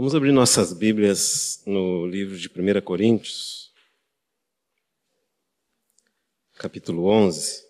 [0.00, 3.70] Vamos abrir nossas Bíblias no livro de 1 Coríntios,
[6.54, 7.62] capítulo 11.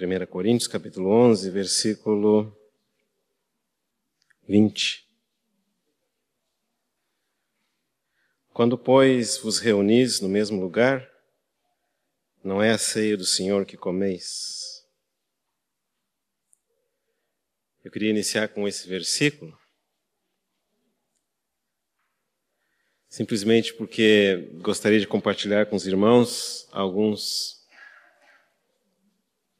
[0.00, 2.52] 1 Coríntios, capítulo 11, versículo
[4.48, 5.08] 20.
[8.52, 11.08] Quando, pois, vos reunis no mesmo lugar,
[12.42, 14.84] não é a ceia do Senhor que comeis.
[17.84, 19.56] Eu queria iniciar com esse versículo,
[23.08, 27.66] simplesmente porque gostaria de compartilhar com os irmãos alguns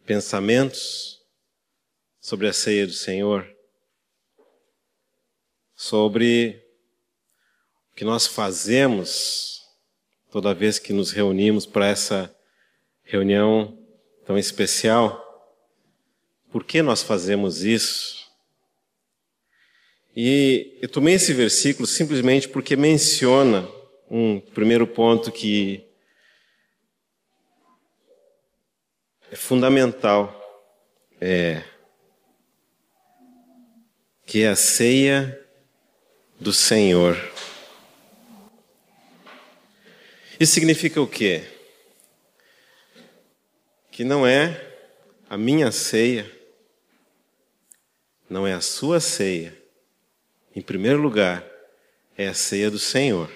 [0.04, 1.20] pensamentos
[2.20, 3.48] sobre a ceia do Senhor,
[5.74, 6.62] sobre
[7.92, 9.62] o que nós fazemos
[10.30, 12.34] toda vez que nos reunimos para essa
[13.02, 13.78] reunião
[14.26, 15.24] tão especial.
[16.50, 18.17] Por que nós fazemos isso?
[20.20, 23.68] E eu tomei esse versículo simplesmente porque menciona
[24.10, 25.86] um primeiro ponto que
[29.30, 30.34] é fundamental,
[31.20, 31.62] é,
[34.26, 35.40] que é a ceia
[36.40, 37.16] do Senhor.
[40.40, 41.44] Isso significa o quê?
[43.92, 44.68] Que não é
[45.30, 46.28] a minha ceia,
[48.28, 49.57] não é a sua ceia,
[50.58, 51.46] em primeiro lugar,
[52.16, 53.30] é a ceia do Senhor.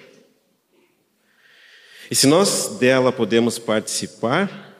[2.11, 4.77] E se nós dela podemos participar,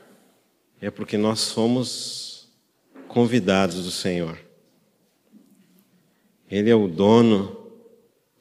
[0.81, 2.49] é porque nós somos
[3.07, 4.37] convidados do Senhor.
[6.51, 7.71] Ele é o dono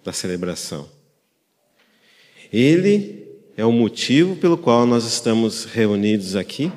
[0.02, 0.90] da celebração.
[2.52, 3.24] Ele
[3.56, 6.72] é o motivo pelo qual nós estamos reunidos aqui,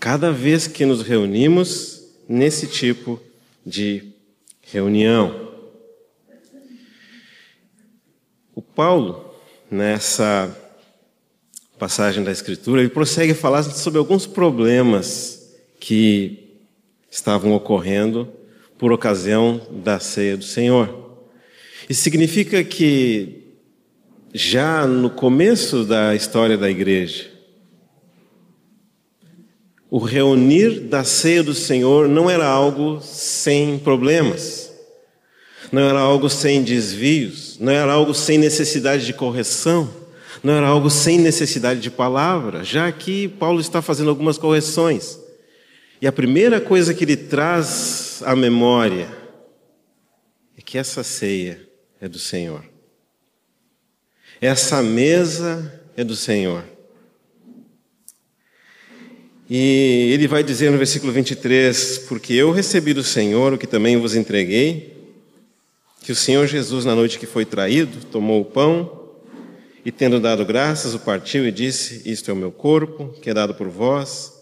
[0.00, 3.20] cada vez que nos reunimos nesse tipo
[3.66, 4.14] de
[4.62, 5.41] reunião.
[8.54, 9.34] O Paulo,
[9.70, 10.54] nessa
[11.78, 16.58] passagem da Escritura, ele prossegue a falar sobre alguns problemas que
[17.10, 18.28] estavam ocorrendo
[18.76, 21.24] por ocasião da ceia do Senhor.
[21.88, 23.56] Isso significa que
[24.34, 27.30] já no começo da história da igreja,
[29.90, 34.61] o reunir da ceia do Senhor não era algo sem problemas
[35.72, 39.90] não era algo sem desvios, não era algo sem necessidade de correção,
[40.44, 42.62] não era algo sem necessidade de palavra.
[42.62, 45.18] Já aqui Paulo está fazendo algumas correções.
[46.00, 49.08] E a primeira coisa que ele traz à memória
[50.58, 51.66] é que essa ceia
[51.98, 52.64] é do Senhor.
[54.40, 56.64] Essa mesa é do Senhor.
[59.48, 63.96] E ele vai dizer no versículo 23: Porque eu recebi do Senhor o que também
[63.96, 64.91] vos entreguei,
[66.02, 69.00] que o Senhor Jesus, na noite que foi traído, tomou o pão
[69.84, 73.34] e, tendo dado graças, o partiu e disse: Isto é o meu corpo, que é
[73.34, 74.32] dado por vós,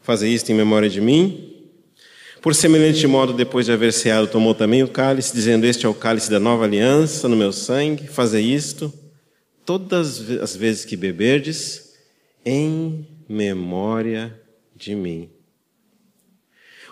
[0.00, 1.50] fazei isto em memória de mim.
[2.40, 5.94] Por semelhante modo, depois de haver ceado, tomou também o cálice, dizendo: Este é o
[5.94, 8.92] cálice da nova aliança no meu sangue, fazei isto
[9.64, 11.92] todas as vezes que beberdes,
[12.44, 14.38] em memória
[14.74, 15.30] de mim.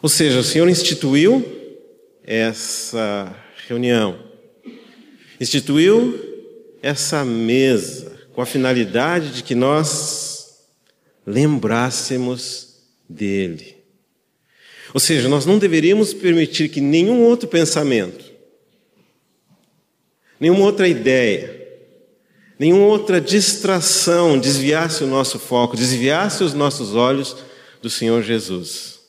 [0.01, 1.45] Ou seja, o Senhor instituiu
[2.23, 3.35] essa
[3.71, 4.19] reunião.
[5.41, 6.19] Instituiu
[6.83, 10.59] essa mesa com a finalidade de que nós
[11.25, 13.77] lembrássemos dele.
[14.93, 18.25] Ou seja, nós não deveríamos permitir que nenhum outro pensamento,
[20.41, 21.65] nenhuma outra ideia,
[22.59, 27.37] nenhuma outra distração desviasse o nosso foco, desviasse os nossos olhos
[27.81, 29.00] do Senhor Jesus.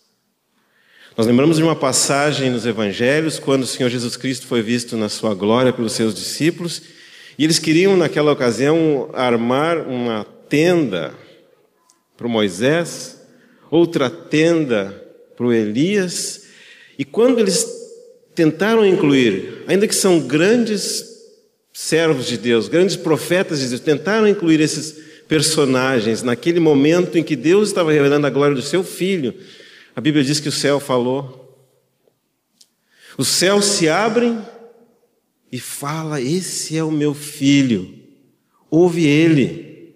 [1.21, 5.07] Nós lembramos de uma passagem nos evangelhos, quando o Senhor Jesus Cristo foi visto na
[5.07, 6.81] sua glória pelos seus discípulos,
[7.37, 11.13] e eles queriam, naquela ocasião, armar uma tenda
[12.17, 13.21] para Moisés,
[13.69, 14.99] outra tenda
[15.37, 16.47] para o Elias,
[16.97, 17.67] e quando eles
[18.33, 21.05] tentaram incluir, ainda que são grandes
[21.71, 27.35] servos de Deus, grandes profetas de Deus, tentaram incluir esses personagens naquele momento em que
[27.35, 29.35] Deus estava revelando a glória do seu filho,
[29.95, 31.37] a Bíblia diz que o céu falou.
[33.17, 34.41] Os céus se abrem
[35.51, 37.93] e fala: Esse é o meu filho,
[38.69, 39.93] ouve ele.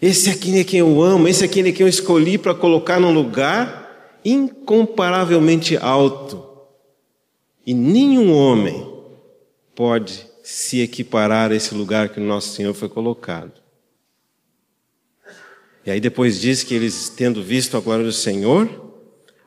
[0.00, 3.12] Esse aqui é quem eu amo, esse aqui é quem eu escolhi para colocar num
[3.12, 6.46] lugar incomparavelmente alto.
[7.66, 8.88] E nenhum homem
[9.74, 13.52] pode se equiparar a esse lugar que o nosso Senhor foi colocado.
[15.84, 18.89] E aí depois diz que eles, tendo visto a glória do Senhor,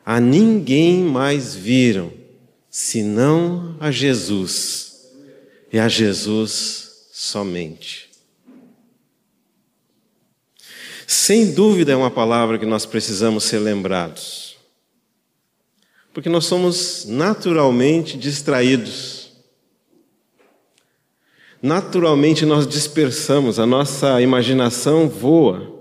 [0.05, 2.11] a ninguém mais viram,
[2.69, 5.11] senão a Jesus,
[5.71, 8.09] e a Jesus somente.
[11.07, 14.57] Sem dúvida é uma palavra que nós precisamos ser lembrados.
[16.13, 19.31] Porque nós somos naturalmente distraídos.
[21.61, 25.72] Naturalmente nós dispersamos, a nossa imaginação voa.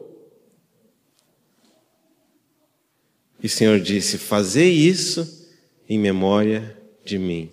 [3.43, 5.49] E o Senhor disse: Fazei isso
[5.89, 7.51] em memória de mim.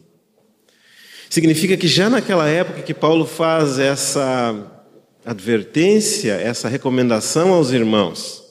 [1.30, 4.86] Significa que já naquela época que Paulo faz essa
[5.26, 8.44] advertência, essa recomendação aos irmãos,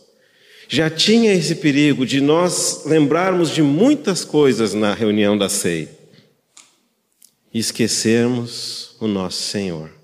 [0.69, 5.89] já tinha esse perigo de nós lembrarmos de muitas coisas na reunião da ceia
[7.53, 9.98] e esquecermos o nosso Senhor.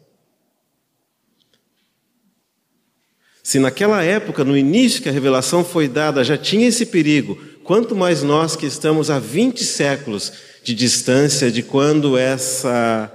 [3.45, 7.95] Se naquela época, no início que a revelação foi dada, já tinha esse perigo, quanto
[7.95, 10.33] mais nós que estamos há 20 séculos
[10.63, 13.13] de distância de quando essa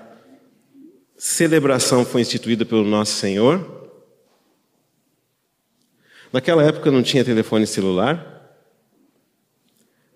[1.17, 3.89] celebração foi instituída pelo nosso Senhor.
[6.31, 8.55] Naquela época não tinha telefone celular,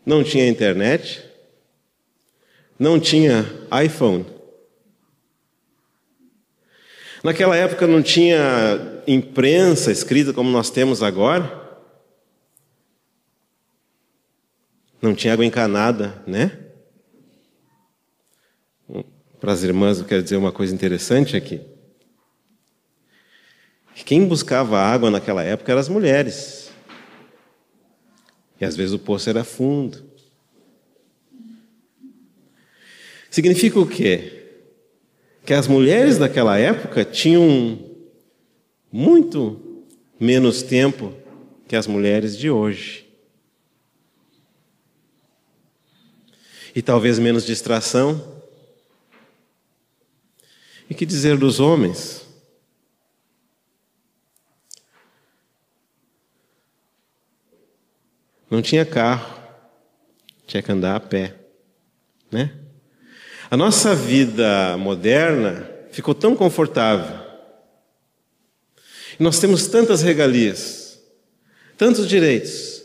[0.05, 1.25] não tinha internet,
[2.77, 3.51] não tinha
[3.83, 4.27] iPhone.
[7.23, 11.61] Naquela época não tinha imprensa escrita como nós temos agora.
[15.01, 16.63] Não tinha água encanada, né?
[19.43, 21.59] para as irmãs, eu quero dizer uma coisa interessante aqui.
[24.05, 26.71] Quem buscava água naquela época eram as mulheres.
[28.57, 30.01] E às vezes o poço era fundo.
[33.29, 34.61] Significa o quê?
[35.45, 37.92] Que as mulheres daquela época tinham
[38.93, 39.83] muito
[40.19, 41.11] menos tempo
[41.67, 43.09] que as mulheres de hoje.
[46.75, 48.43] E talvez menos distração.
[50.87, 52.23] E que dizer dos homens?
[58.47, 59.41] Não tinha carro,
[60.45, 61.35] tinha que andar a pé,
[62.31, 62.55] né?
[63.49, 67.22] A nossa vida moderna ficou tão confortável.
[69.19, 70.99] Nós temos tantas regalias,
[71.77, 72.81] tantos direitos,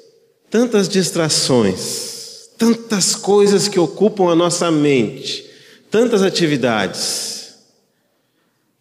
[0.50, 5.48] tantas distrações, tantas coisas que ocupam a nossa mente,
[5.90, 7.58] tantas atividades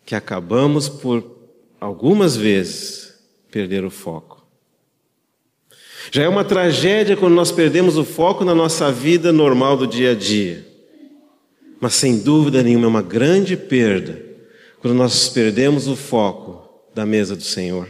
[0.06, 1.38] que acabamos por
[1.80, 3.14] algumas vezes
[3.52, 4.46] perder o foco.
[6.12, 10.12] Já é uma tragédia quando nós perdemos o foco na nossa vida normal do dia
[10.12, 10.66] a dia.
[11.80, 14.22] Mas sem dúvida nenhuma é uma grande perda
[14.80, 16.67] quando nós perdemos o foco
[16.98, 17.90] da mesa do Senhor.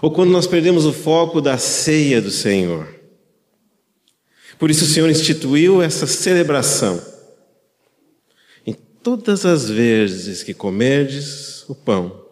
[0.00, 2.88] Ou quando nós perdemos o foco da ceia do Senhor.
[4.58, 7.16] Por isso o Senhor instituiu essa celebração
[9.06, 12.26] Todas as vezes que comerdes o pão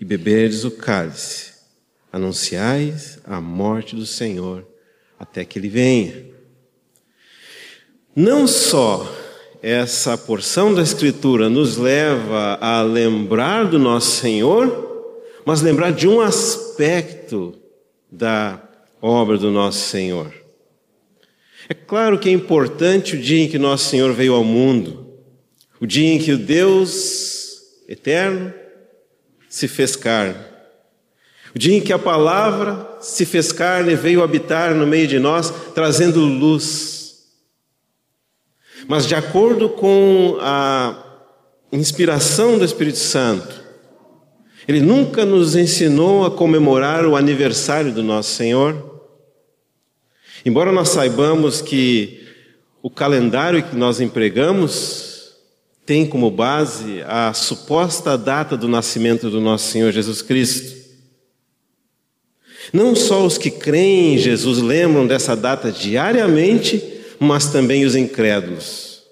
[0.00, 1.54] e beberdes o cálice,
[2.12, 4.64] anunciais a morte do Senhor
[5.18, 6.24] até que ele venha.
[8.14, 9.12] Não só
[9.62, 15.14] essa porção da Escritura nos leva a lembrar do nosso Senhor,
[15.44, 17.54] mas lembrar de um aspecto
[18.10, 18.60] da
[19.00, 20.34] obra do nosso Senhor.
[21.68, 25.06] É claro que é importante o dia em que nosso Senhor veio ao mundo,
[25.80, 28.52] o dia em que o Deus eterno
[29.48, 30.34] se fez carne.
[31.54, 35.18] O dia em que a palavra se fez carne e veio habitar no meio de
[35.18, 37.01] nós, trazendo luz.
[38.88, 41.02] Mas de acordo com a
[41.72, 43.62] inspiração do Espírito Santo,
[44.66, 49.00] ele nunca nos ensinou a comemorar o aniversário do nosso Senhor.
[50.44, 52.20] Embora nós saibamos que
[52.82, 55.12] o calendário que nós empregamos
[55.84, 60.82] tem como base a suposta data do nascimento do nosso Senhor Jesus Cristo.
[62.72, 66.82] Não só os que creem em Jesus lembram dessa data diariamente,
[67.22, 69.02] mas também os incrédulos.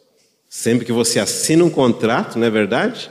[0.49, 3.11] Sempre que você assina um contrato, não é verdade?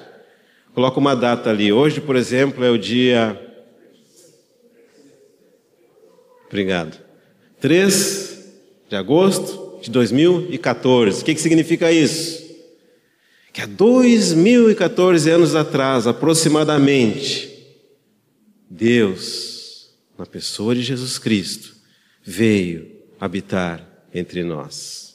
[0.73, 1.71] Coloca uma data ali.
[1.71, 3.39] Hoje, por exemplo, é o dia.
[6.47, 6.99] Obrigado.
[7.59, 8.45] 3
[8.89, 11.21] de agosto de 2014.
[11.21, 12.49] O que, que significa isso?
[13.59, 17.49] que há 2014 anos atrás, aproximadamente,
[18.69, 21.75] Deus, na pessoa de Jesus Cristo,
[22.23, 22.89] veio
[23.19, 25.09] habitar entre nós.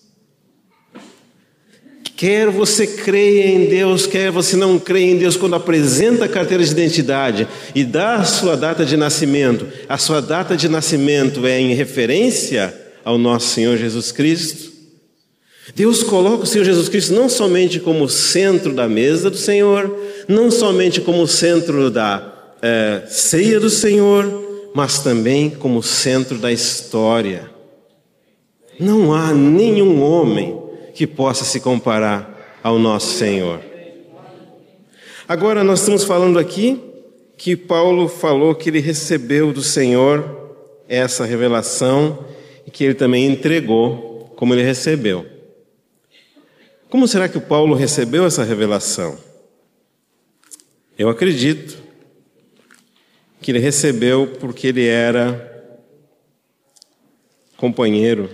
[2.17, 6.63] Quer você creia em Deus, quer você não creia em Deus, quando apresenta a carteira
[6.63, 11.59] de identidade e dá a sua data de nascimento, a sua data de nascimento é
[11.61, 12.73] em referência
[13.05, 14.73] ao nosso Senhor Jesus Cristo,
[15.75, 19.99] Deus coloca o Senhor Jesus Cristo não somente como centro da mesa do Senhor,
[20.29, 27.54] não somente como centro da é, ceia do Senhor, mas também como centro da história.
[28.79, 30.61] Não há nenhum homem
[30.95, 33.61] que possa se comparar ao nosso Senhor.
[35.29, 36.81] Agora, nós estamos falando aqui
[37.37, 40.55] que Paulo falou que ele recebeu do Senhor
[40.89, 42.27] essa revelação
[42.67, 45.27] e que ele também entregou como ele recebeu.
[46.89, 49.19] Como será que o Paulo recebeu essa revelação?
[50.97, 51.77] Eu acredito
[53.41, 55.53] que ele recebeu porque ele era
[57.57, 58.31] companheiro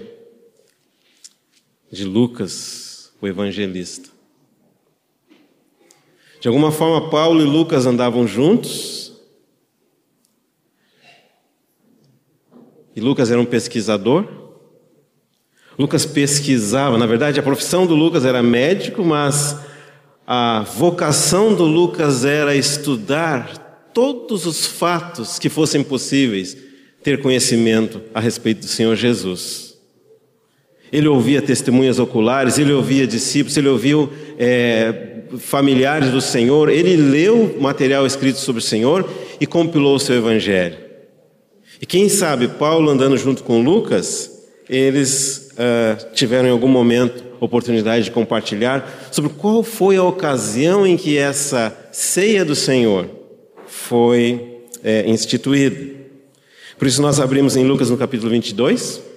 [1.90, 4.08] de Lucas, o evangelista.
[6.40, 9.12] De alguma forma, Paulo e Lucas andavam juntos.
[12.94, 14.26] E Lucas era um pesquisador.
[15.78, 19.56] Lucas pesquisava, na verdade, a profissão do Lucas era médico, mas
[20.26, 26.56] a vocação do Lucas era estudar todos os fatos que fossem possíveis
[27.02, 29.69] ter conhecimento a respeito do Senhor Jesus.
[30.92, 37.56] Ele ouvia testemunhas oculares, ele ouvia discípulos, ele ouviu é, familiares do Senhor, ele leu
[37.60, 39.08] material escrito sobre o Senhor
[39.40, 40.76] e compilou o seu evangelho.
[41.80, 44.30] E quem sabe, Paulo andando junto com Lucas,
[44.68, 50.96] eles uh, tiveram em algum momento oportunidade de compartilhar sobre qual foi a ocasião em
[50.96, 53.08] que essa ceia do Senhor
[53.66, 55.98] foi é, instituída.
[56.78, 59.09] Por isso, nós abrimos em Lucas no capítulo 22.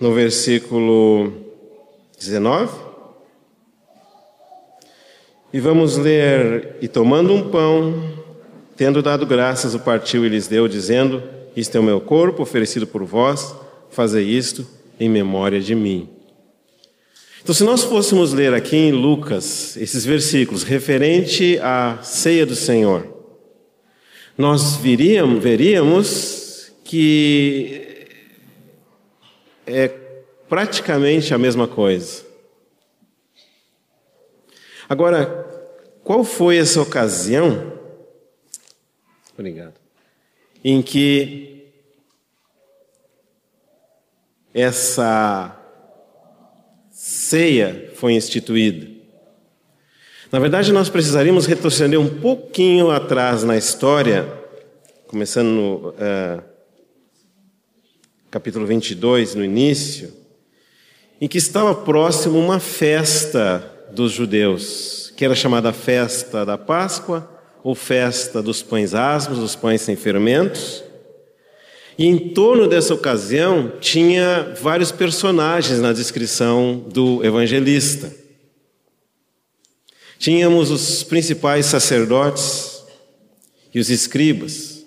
[0.00, 1.32] No versículo
[2.18, 2.72] 19.
[5.52, 8.18] E vamos ler: E tomando um pão,
[8.78, 11.20] Tendo dado graças, o partiu e lhes deu, dizendo:
[11.56, 13.52] Isto é o meu corpo oferecido por vós,
[13.90, 14.64] fazei isto
[15.00, 16.08] em memória de mim.
[17.42, 23.04] Então, se nós fôssemos ler aqui em Lucas esses versículos referente à ceia do Senhor,
[24.36, 27.87] nós viríamos, veríamos que
[29.68, 29.88] é
[30.48, 32.24] praticamente a mesma coisa.
[34.88, 35.26] Agora,
[36.02, 37.78] qual foi essa ocasião
[39.38, 39.74] Obrigado.
[40.64, 41.68] Em que
[44.52, 45.56] essa
[46.90, 48.88] ceia foi instituída.
[50.32, 54.26] Na verdade, nós precisaríamos retroceder um pouquinho atrás na história,
[55.06, 56.42] começando no uh,
[58.30, 60.12] capítulo 22, no início,
[61.20, 67.28] em que estava próximo uma festa dos judeus, que era chamada Festa da Páscoa
[67.64, 70.84] ou festa dos pães asmos, dos pães sem fermentos.
[71.98, 78.14] E em torno dessa ocasião tinha vários personagens na descrição do evangelista.
[80.18, 82.84] Tínhamos os principais sacerdotes
[83.74, 84.77] e os escribas.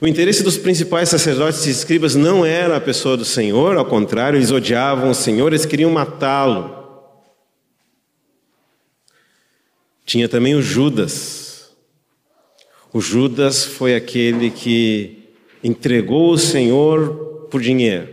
[0.00, 4.38] O interesse dos principais sacerdotes e escribas não era a pessoa do Senhor, ao contrário,
[4.38, 6.76] eles odiavam o Senhor, eles queriam matá-lo.
[10.06, 11.48] Tinha também o Judas,
[12.92, 15.24] o Judas foi aquele que
[15.62, 18.08] entregou o Senhor por dinheiro.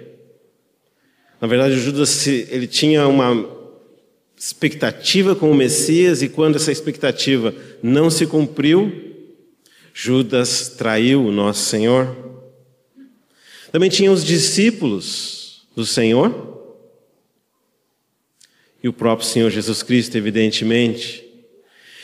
[1.40, 3.48] Na verdade, o Judas ele tinha uma
[4.36, 9.05] expectativa com o Messias e quando essa expectativa não se cumpriu,
[9.98, 12.14] Judas traiu o nosso Senhor.
[13.72, 16.76] Também tinha os discípulos do Senhor
[18.84, 21.24] e o próprio Senhor Jesus Cristo, evidentemente.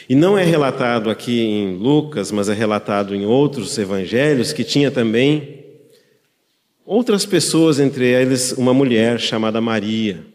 [0.07, 4.89] E não é relatado aqui em Lucas, mas é relatado em outros evangelhos que tinha
[4.89, 5.65] também
[6.85, 10.25] outras pessoas, entre eles uma mulher chamada Maria.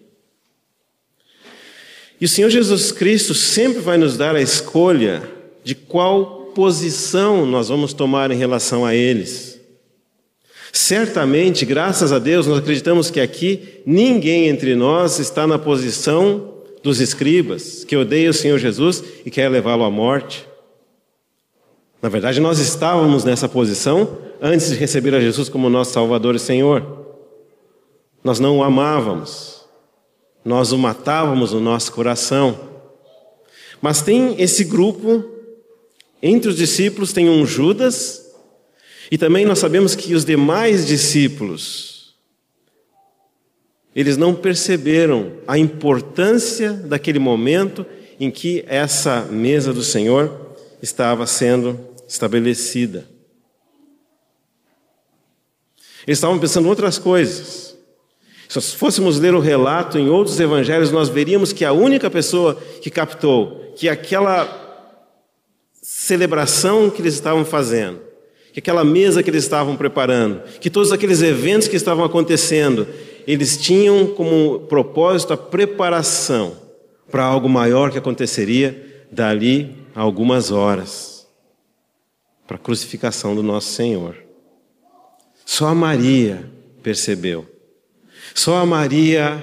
[2.21, 5.23] E o Senhor Jesus Cristo sempre vai nos dar a escolha
[5.65, 9.61] de qual posição nós vamos tomar em relação a eles.
[10.73, 16.99] Certamente, graças a Deus, nós acreditamos que aqui ninguém entre nós está na posição dos
[16.99, 20.49] escribas, que odeia o Senhor Jesus e quer levá-lo à morte.
[22.01, 26.39] Na verdade, nós estávamos nessa posição antes de receber a Jesus como nosso Salvador e
[26.39, 27.05] Senhor.
[28.25, 29.63] Nós não o amávamos,
[30.43, 32.59] nós o matávamos no nosso coração.
[33.83, 35.36] Mas tem esse grupo,
[36.23, 38.25] entre os discípulos tem um Judas,
[39.11, 42.15] e também nós sabemos que os demais discípulos,
[43.95, 47.87] eles não perceberam a importância daquele momento
[48.19, 53.07] em que essa mesa do Senhor estava sendo estabelecida.
[56.07, 57.77] Eles estavam pensando em outras coisas.
[58.49, 62.91] Se fôssemos ler o relato em outros evangelhos, nós veríamos que a única pessoa que
[62.91, 64.66] captou que aquela
[65.89, 68.01] celebração que eles estavam fazendo,
[68.53, 72.89] que aquela mesa que eles estavam preparando, que todos aqueles eventos que estavam acontecendo,
[73.25, 76.57] eles tinham como propósito a preparação
[77.09, 81.25] para algo maior que aconteceria dali a algumas horas
[82.49, 84.17] para a crucificação do nosso Senhor.
[85.45, 86.51] Só a Maria
[86.83, 87.47] percebeu.
[88.35, 89.41] Só a Maria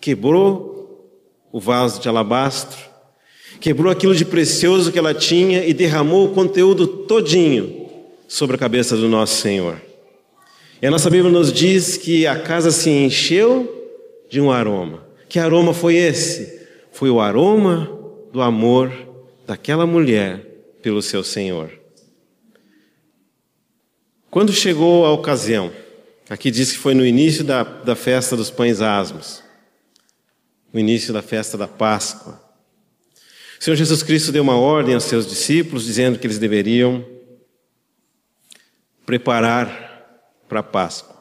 [0.00, 1.10] quebrou
[1.50, 2.91] o vaso de alabastro,
[3.62, 7.88] quebrou aquilo de precioso que ela tinha e derramou o conteúdo todinho
[8.26, 9.80] sobre a cabeça do nosso Senhor.
[10.82, 13.88] E a nossa Bíblia nos diz que a casa se encheu
[14.28, 15.06] de um aroma.
[15.28, 16.60] Que aroma foi esse?
[16.90, 17.88] Foi o aroma
[18.32, 18.92] do amor
[19.46, 20.44] daquela mulher
[20.82, 21.70] pelo seu Senhor.
[24.28, 25.70] Quando chegou a ocasião,
[26.28, 29.40] aqui diz que foi no início da, da festa dos pães asmos,
[30.72, 32.51] no início da festa da Páscoa.
[33.62, 37.04] O Senhor Jesus Cristo deu uma ordem aos seus discípulos, dizendo que eles deveriam
[39.06, 41.14] preparar para a Páscoa.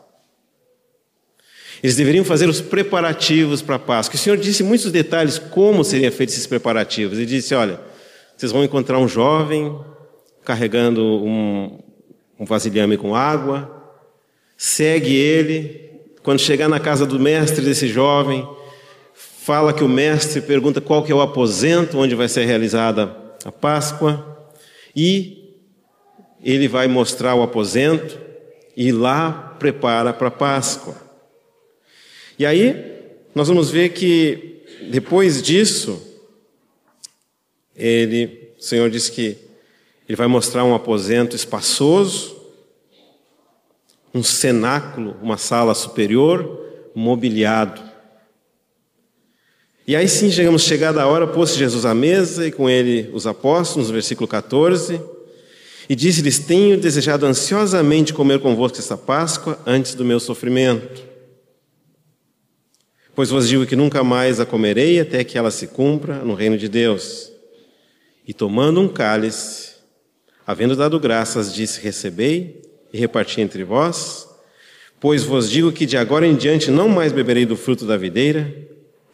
[1.84, 4.16] Eles deveriam fazer os preparativos para a Páscoa.
[4.16, 7.20] O Senhor disse muitos detalhes como seriam feitos esses preparativos.
[7.20, 7.80] Ele disse: Olha,
[8.36, 9.80] vocês vão encontrar um jovem
[10.44, 11.78] carregando um,
[12.40, 13.94] um vasilhame com água,
[14.58, 15.92] segue ele.
[16.24, 18.48] Quando chegar na casa do mestre desse jovem,
[19.44, 23.52] fala que o mestre pergunta qual que é o aposento onde vai ser realizada a
[23.52, 24.48] Páscoa
[24.96, 25.58] e
[26.44, 28.20] ele vai mostrar o aposento
[28.78, 30.96] e lá prepara para a Páscoa.
[32.38, 33.02] E aí
[33.34, 36.00] nós vamos ver que depois disso
[37.76, 39.38] ele, o Senhor diz que
[40.08, 42.40] ele vai mostrar um aposento espaçoso,
[44.14, 47.91] um cenáculo, uma sala superior, mobiliado.
[49.88, 53.26] E aí sim chegamos, chegada a hora, pôs Jesus à mesa e com ele os
[53.26, 55.02] apóstolos, no versículo 14,
[55.90, 61.02] e disse-lhes: Tenho desejado ansiosamente comer convosco esta Páscoa antes do meu sofrimento.
[63.16, 66.58] Pois vos digo que nunca mais a comerei até que ela se cumpra no reino
[66.58, 67.32] de Deus.
[68.26, 69.72] E tomando um cálice,
[70.46, 74.28] Havendo dado graças, disse: Recebei e reparti entre vós,
[75.00, 78.54] pois vos digo que de agora em diante não mais beberei do fruto da videira,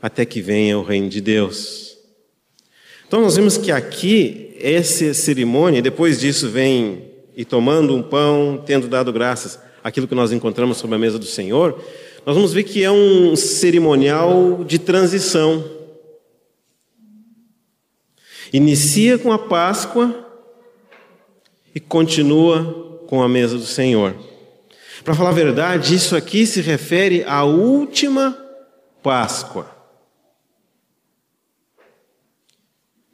[0.02, 1.98] até que venha o reino de Deus.
[3.08, 8.88] Então nós vemos que aqui, essa cerimônia, depois disso vem e tomando um pão, tendo
[8.88, 11.82] dado graças, aquilo que nós encontramos sobre a mesa do Senhor,
[12.26, 15.64] nós vamos ver que é um cerimonial de transição.
[18.52, 20.28] Inicia com a Páscoa,
[21.78, 24.16] e continua com a mesa do Senhor.
[25.04, 28.36] Para falar a verdade, isso aqui se refere à última
[29.04, 29.77] Páscoa.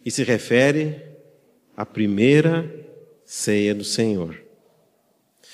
[0.05, 0.95] E se refere
[1.75, 2.69] à primeira
[3.25, 4.43] ceia do Senhor.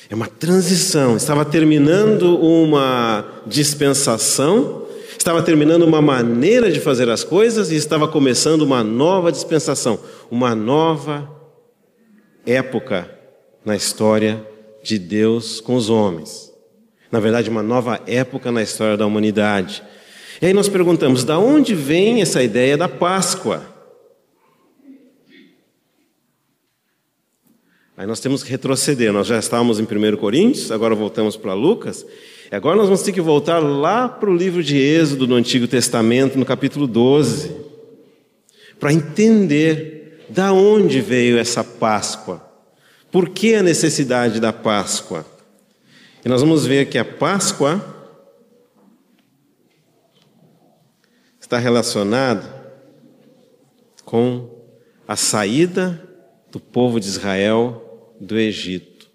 [0.10, 1.16] É uma transição.
[1.16, 8.62] Estava terminando uma dispensação, estava terminando uma maneira de fazer as coisas e estava começando
[8.62, 10.00] uma nova dispensação,
[10.32, 11.30] uma nova
[12.46, 13.10] época
[13.66, 14.44] na história
[14.82, 16.52] de Deus com os homens.
[17.12, 19.84] Na verdade, uma nova época na história da humanidade.
[20.42, 23.79] E aí nós perguntamos: da onde vem essa ideia da Páscoa?
[28.00, 29.12] Aí nós temos que retroceder.
[29.12, 32.06] Nós já estávamos em 1 Coríntios, agora voltamos para Lucas.
[32.50, 35.68] E agora nós vamos ter que voltar lá para o livro de Êxodo no Antigo
[35.68, 37.54] Testamento, no capítulo 12,
[38.80, 42.42] para entender da onde veio essa Páscoa?
[43.12, 45.26] Por que a necessidade da Páscoa?
[46.24, 47.84] E nós vamos ver que a Páscoa
[51.38, 52.64] está relacionada
[54.06, 54.50] com
[55.06, 56.02] a saída
[56.50, 57.88] do povo de Israel
[58.20, 59.10] do Egito.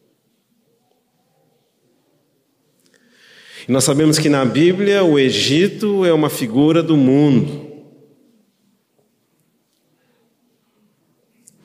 [3.68, 7.64] E nós sabemos que na Bíblia o Egito é uma figura do mundo.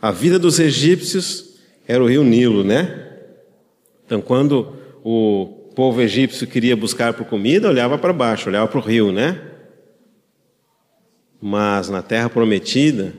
[0.02, 3.08] A vida dos egípcios era o rio Nilo, né?
[4.06, 4.74] Então, quando
[5.04, 9.42] o povo egípcio queria buscar por comida, olhava para baixo, olhava para o rio, né?
[11.42, 13.14] Mas na terra prometida,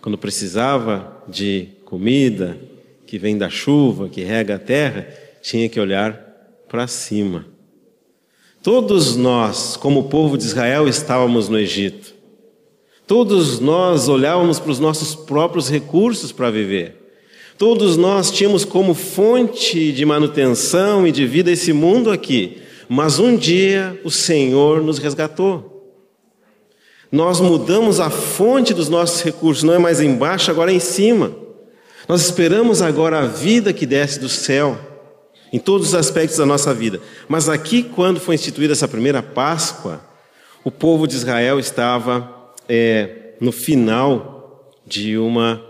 [0.00, 2.58] quando precisava de comida,
[3.10, 5.04] que vem da chuva, que rega a terra,
[5.42, 6.14] tinha que olhar
[6.68, 7.44] para cima.
[8.62, 12.14] Todos nós, como povo de Israel, estávamos no Egito.
[13.08, 17.12] Todos nós olhávamos para os nossos próprios recursos para viver.
[17.58, 23.36] Todos nós tínhamos como fonte de manutenção e de vida esse mundo aqui, mas um
[23.36, 25.98] dia o Senhor nos resgatou.
[27.10, 31.49] Nós mudamos a fonte dos nossos recursos, não é mais embaixo, agora é em cima.
[32.10, 34.76] Nós esperamos agora a vida que desce do céu,
[35.52, 37.00] em todos os aspectos da nossa vida.
[37.28, 40.00] Mas aqui, quando foi instituída essa primeira Páscoa,
[40.64, 45.64] o povo de Israel estava é, no final de uma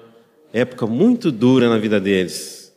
[0.51, 2.73] época muito dura na vida deles.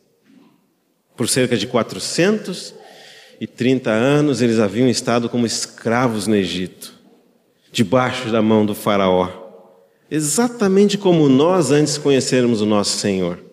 [1.16, 6.92] Por cerca de 430 anos eles haviam estado como escravos no Egito,
[7.72, 9.30] debaixo da mão do Faraó,
[10.10, 13.43] exatamente como nós antes conhecermos o nosso Senhor.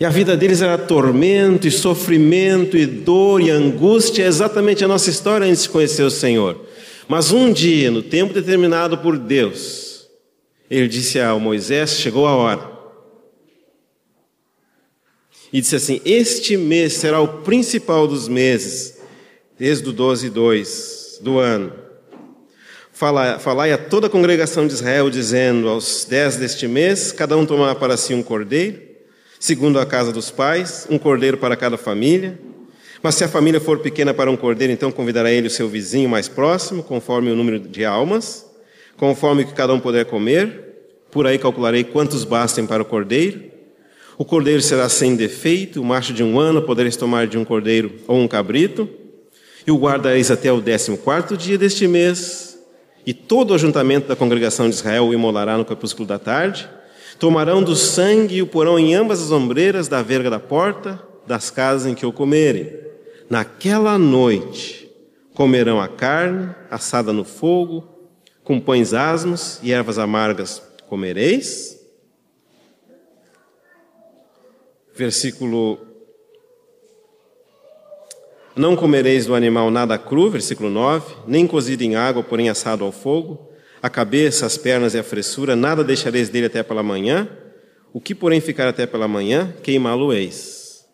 [0.00, 4.88] E a vida deles era tormento e sofrimento e dor e angústia, é exatamente a
[4.88, 6.60] nossa história antes de conhecer o Senhor.
[7.08, 10.06] Mas um dia, no tempo determinado por Deus,
[10.70, 12.72] ele disse a Moisés: chegou a hora
[15.52, 18.98] e disse assim: Este mês será o principal dos meses,
[19.58, 21.72] desde o 12 2 do ano.
[22.92, 27.74] Falai a toda a congregação de Israel, dizendo: Aos dez deste mês, cada um tomará
[27.74, 28.80] para si um cordeiro,
[29.42, 32.38] segundo a casa dos pais, um cordeiro para cada família.
[33.02, 36.08] Mas se a família for pequena para um cordeiro, então convidará ele o seu vizinho
[36.08, 38.46] mais próximo, conforme o número de almas,
[38.96, 40.94] conforme o que cada um puder comer.
[41.10, 43.42] Por aí calcularei quantos bastem para o cordeiro.
[44.16, 47.94] O cordeiro será sem defeito, o macho de um ano podereis tomar de um cordeiro
[48.06, 48.88] ou um cabrito,
[49.66, 52.60] e o guardareis até o décimo quarto dia deste mês,
[53.04, 56.68] e todo o ajuntamento da congregação de Israel o imolará no crepúsculo da tarde.
[57.22, 61.50] Tomarão do sangue e o porão em ambas as ombreiras da verga da porta das
[61.50, 62.76] casas em que o comerem.
[63.30, 64.90] Naquela noite
[65.32, 67.88] comerão a carne assada no fogo,
[68.42, 70.60] com pães asmos e ervas amargas.
[70.88, 71.78] Comereis,
[74.92, 75.78] versículo.
[78.56, 82.90] Não comereis do animal nada cru, versículo 9, nem cozido em água, porém assado ao
[82.90, 83.51] fogo,
[83.82, 87.28] a cabeça, as pernas e a fressura, nada deixareis dele até pela manhã,
[87.92, 90.86] o que porém ficar até pela manhã, queimá-lo-eis.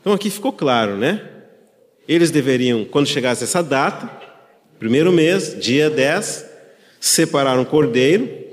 [0.00, 1.28] Então aqui ficou claro, né?
[2.06, 4.08] Eles deveriam, quando chegasse essa data,
[4.78, 6.46] primeiro mês, dia 10,
[7.00, 8.46] separar um cordeiro,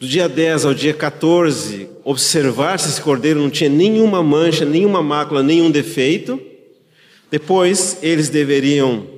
[0.00, 5.02] do dia 10 ao dia 14, observar se esse cordeiro não tinha nenhuma mancha, nenhuma
[5.02, 6.40] mácula, nenhum defeito.
[7.30, 9.17] Depois, eles deveriam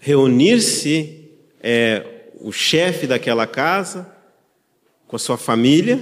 [0.00, 1.28] reunir-se,
[1.62, 2.04] é,
[2.40, 4.10] o chefe daquela casa,
[5.06, 6.00] com a sua família,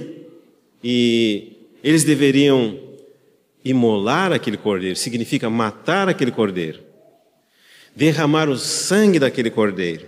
[0.81, 2.79] e eles deveriam
[3.63, 6.79] imolar aquele cordeiro, significa matar aquele cordeiro,
[7.93, 10.07] derramar o sangue daquele cordeiro,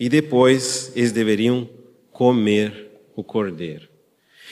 [0.00, 1.68] e depois eles deveriam
[2.10, 3.86] comer o cordeiro.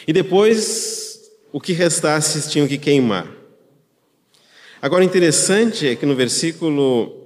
[0.07, 3.33] E depois, o que restasse tinham que queimar.
[4.81, 7.22] Agora, interessante é que no versículo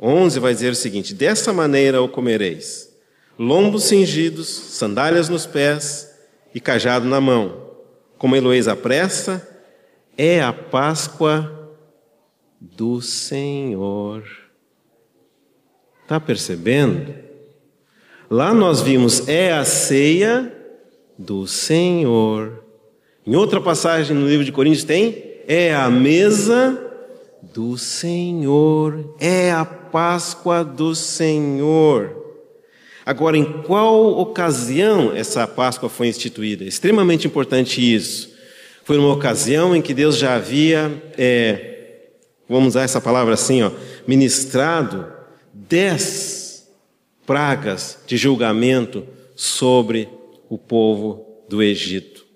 [0.00, 2.90] 11 vai dizer o seguinte: Desta maneira o comereis,
[3.38, 6.10] lombos cingidos, sandálias nos pés
[6.54, 7.68] e cajado na mão.
[8.16, 9.46] Como Eloís apressa,
[10.16, 11.70] é a Páscoa
[12.60, 14.22] do Senhor.
[16.02, 17.14] Está percebendo?
[18.28, 20.52] Lá nós vimos, é a ceia
[21.18, 22.64] do Senhor.
[23.26, 26.78] Em outra passagem no livro de Coríntios tem, é a mesa
[27.42, 32.16] do Senhor, é a Páscoa do Senhor.
[33.04, 36.64] Agora, em qual ocasião essa Páscoa foi instituída?
[36.64, 38.30] Extremamente importante isso.
[38.84, 42.10] Foi numa ocasião em que Deus já havia, é,
[42.48, 43.70] vamos usar essa palavra assim, ó,
[44.06, 45.06] ministrado
[45.52, 46.68] dez
[47.26, 50.08] pragas de julgamento sobre
[50.48, 52.26] o povo do Egito.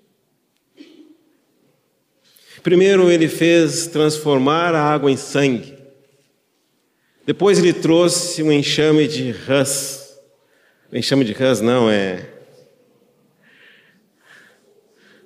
[2.63, 5.74] Primeiro, ele fez transformar a água em sangue.
[7.25, 10.17] Depois, ele trouxe um enxame de rãs.
[10.93, 12.29] enxame de rãs não é.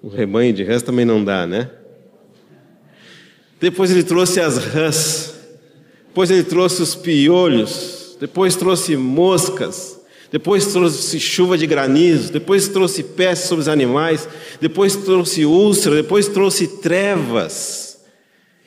[0.01, 1.69] Um rebanho de rãs também não dá, né?
[3.59, 5.35] Depois, ele trouxe as rãs.
[6.07, 9.97] Depois, ele trouxe os piolhos depois trouxe moscas,
[10.31, 14.27] depois trouxe chuva de granizo, depois trouxe pestes sobre os animais,
[14.59, 17.88] depois trouxe úlcera, depois trouxe trevas.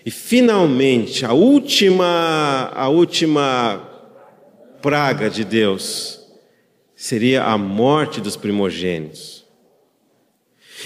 [0.04, 3.88] E finalmente, a última, a última
[4.80, 6.20] praga de Deus
[6.96, 9.44] seria a morte dos primogênitos.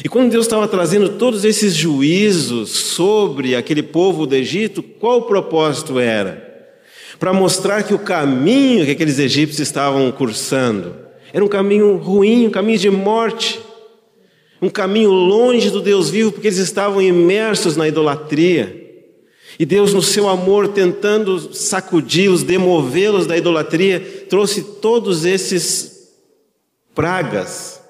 [0.05, 5.23] E quando Deus estava trazendo todos esses juízos sobre aquele povo do Egito, qual o
[5.23, 6.47] propósito era?
[7.19, 10.97] para mostrar que o caminho que aqueles egípcios estavam cursando
[11.33, 13.61] era um caminho ruim, um caminho de morte.
[14.61, 18.86] um caminho longe do Deus vivo, porque eles estavam imersos na idolatria.
[19.59, 26.13] E Deus, no seu amor, tentando sacudi-los, demovê-los da idolatria, trouxe todos esses
[26.95, 27.81] pragas,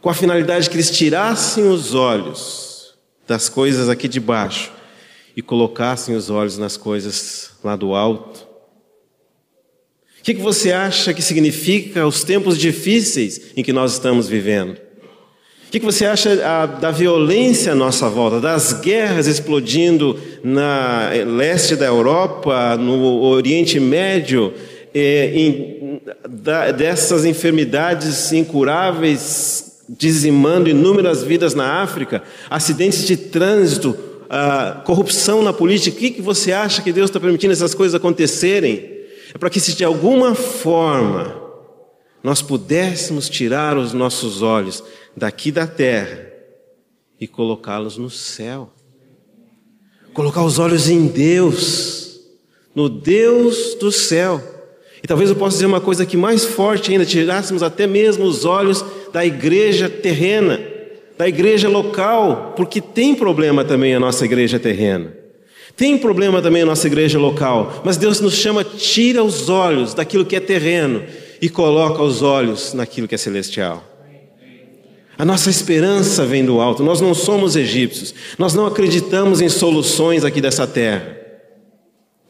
[0.00, 2.94] com a finalidade que eles tirassem os olhos
[3.26, 4.72] das coisas aqui de baixo
[5.36, 8.46] e colocassem os olhos nas coisas lá do alto.
[10.18, 14.85] O que, que você acha que significa os tempos difíceis em que nós estamos vivendo?
[15.68, 21.74] O que você acha a, da violência à nossa volta, das guerras explodindo na leste
[21.74, 24.54] da Europa, no Oriente Médio,
[24.94, 26.00] eh,
[26.76, 33.96] dessas enfermidades incuráveis dizimando inúmeras vidas na África, acidentes de trânsito,
[34.84, 35.96] corrupção na política?
[35.96, 38.96] O que você acha que Deus está permitindo essas coisas acontecerem?
[39.34, 41.44] É para que, se de alguma forma
[42.22, 44.82] nós pudéssemos tirar os nossos olhos
[45.16, 46.26] daqui da terra
[47.18, 48.70] e colocá-los no céu.
[50.12, 52.20] Colocar os olhos em Deus,
[52.74, 54.42] no Deus do céu.
[55.02, 58.44] E talvez eu possa dizer uma coisa aqui mais forte ainda: tirássemos até mesmo os
[58.44, 60.60] olhos da igreja terrena,
[61.16, 65.14] da igreja local, porque tem problema também a nossa igreja terrena.
[65.76, 70.24] Tem problema também a nossa igreja local, mas Deus nos chama, tira os olhos daquilo
[70.24, 71.02] que é terreno
[71.40, 73.95] e coloca os olhos naquilo que é celestial.
[75.18, 76.82] A nossa esperança vem do alto.
[76.82, 78.14] Nós não somos egípcios.
[78.38, 81.16] Nós não acreditamos em soluções aqui dessa terra.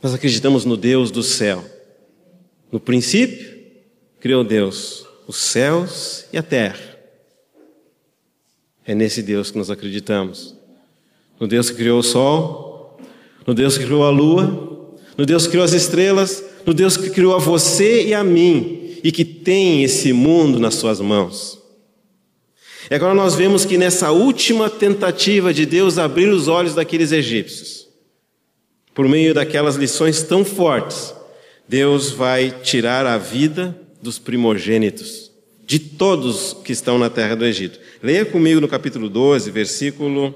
[0.03, 1.65] Nós acreditamos no Deus do céu.
[2.71, 3.57] No princípio,
[4.21, 6.97] criou Deus os céus e a terra.
[8.85, 10.55] É nesse Deus que nós acreditamos.
[11.41, 12.99] No Deus que criou o sol,
[13.47, 17.11] no Deus que criou a lua, no Deus que criou as estrelas, no Deus que
[17.11, 21.56] criou a você e a mim e que tem esse mundo nas suas mãos.
[22.91, 27.89] E agora nós vemos que nessa última tentativa de Deus abrir os olhos daqueles egípcios,
[28.95, 31.13] por meio daquelas lições tão fortes,
[31.69, 35.33] Deus vai tirar a vida dos primogênitos,
[35.67, 37.81] de todos que estão na terra do Egito.
[38.01, 40.33] Leia comigo no capítulo 12, versículo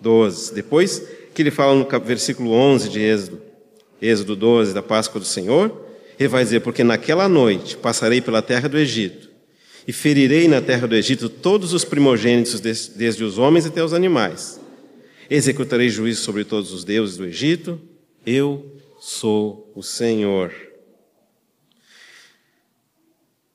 [0.00, 0.54] 12.
[0.54, 3.42] Depois que ele fala no versículo 11 de Êxodo,
[4.00, 5.88] Êxodo 12, da Páscoa do Senhor,
[6.18, 9.29] ele vai dizer: Porque naquela noite passarei pela terra do Egito
[9.90, 14.60] e ferirei na terra do Egito todos os primogênitos, desde os homens até os animais.
[15.28, 17.80] Executarei juízo sobre todos os deuses do Egito.
[18.24, 18.64] Eu
[19.00, 20.54] sou o Senhor.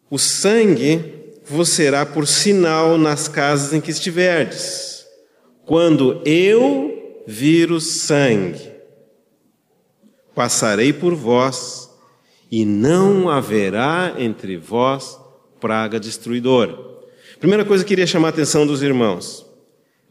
[0.09, 1.01] O sangue
[1.45, 5.05] vos será por sinal nas casas em que estiverdes.
[5.65, 8.73] Quando eu vir o sangue,
[10.35, 11.89] passarei por vós,
[12.51, 15.23] e não haverá entre vós
[15.65, 16.77] praga destruidora.
[17.39, 19.43] Primeira coisa que eu queria chamar a atenção dos irmãos.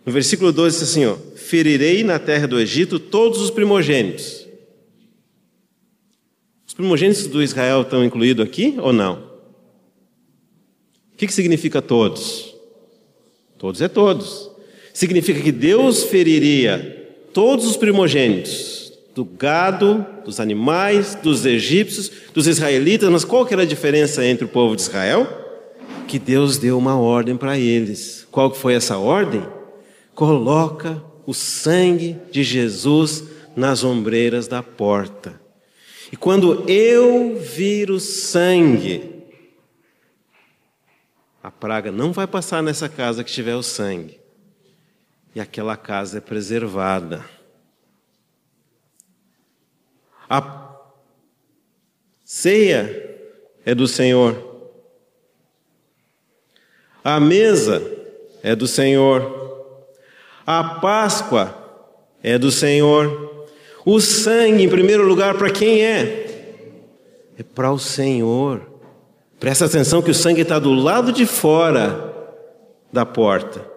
[0.05, 4.49] No versículo 12 diz assim: ó, Ferirei na terra do Egito todos os primogênitos.
[6.67, 9.31] Os primogênitos do Israel estão incluídos aqui ou não?
[11.12, 12.53] O que, que significa todos?
[13.57, 14.51] Todos é todos.
[14.93, 23.09] Significa que Deus feriria todos os primogênitos do gado, dos animais, dos egípcios, dos israelitas,
[23.09, 25.43] mas qual que era a diferença entre o povo de Israel?
[26.05, 28.27] Que Deus deu uma ordem para eles.
[28.31, 29.47] Qual foi essa ordem?
[30.14, 33.25] Coloca o sangue de Jesus
[33.57, 35.40] nas ombreiras da porta.
[36.12, 39.14] E quando eu vir o sangue,
[41.43, 44.21] a praga não vai passar nessa casa que tiver o sangue.
[45.35, 47.25] E aquela casa é preservada.
[50.31, 50.75] A
[52.25, 53.19] ceia
[53.64, 54.54] é do Senhor.
[57.05, 57.83] A mesa
[58.43, 59.69] é do Senhor.
[60.47, 61.55] A Páscoa
[62.23, 63.47] é do Senhor.
[63.85, 66.55] O sangue, em primeiro lugar, para quem é?
[67.38, 68.62] É para o Senhor.
[69.38, 72.11] Presta atenção que o sangue está do lado de fora
[72.90, 73.69] da porta.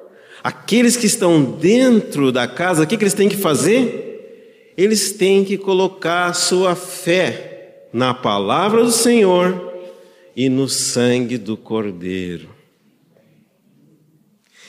[0.41, 4.71] Aqueles que estão dentro da casa, o que, que eles têm que fazer?
[4.77, 9.73] Eles têm que colocar a sua fé na palavra do Senhor
[10.33, 12.56] e no sangue do Cordeiro.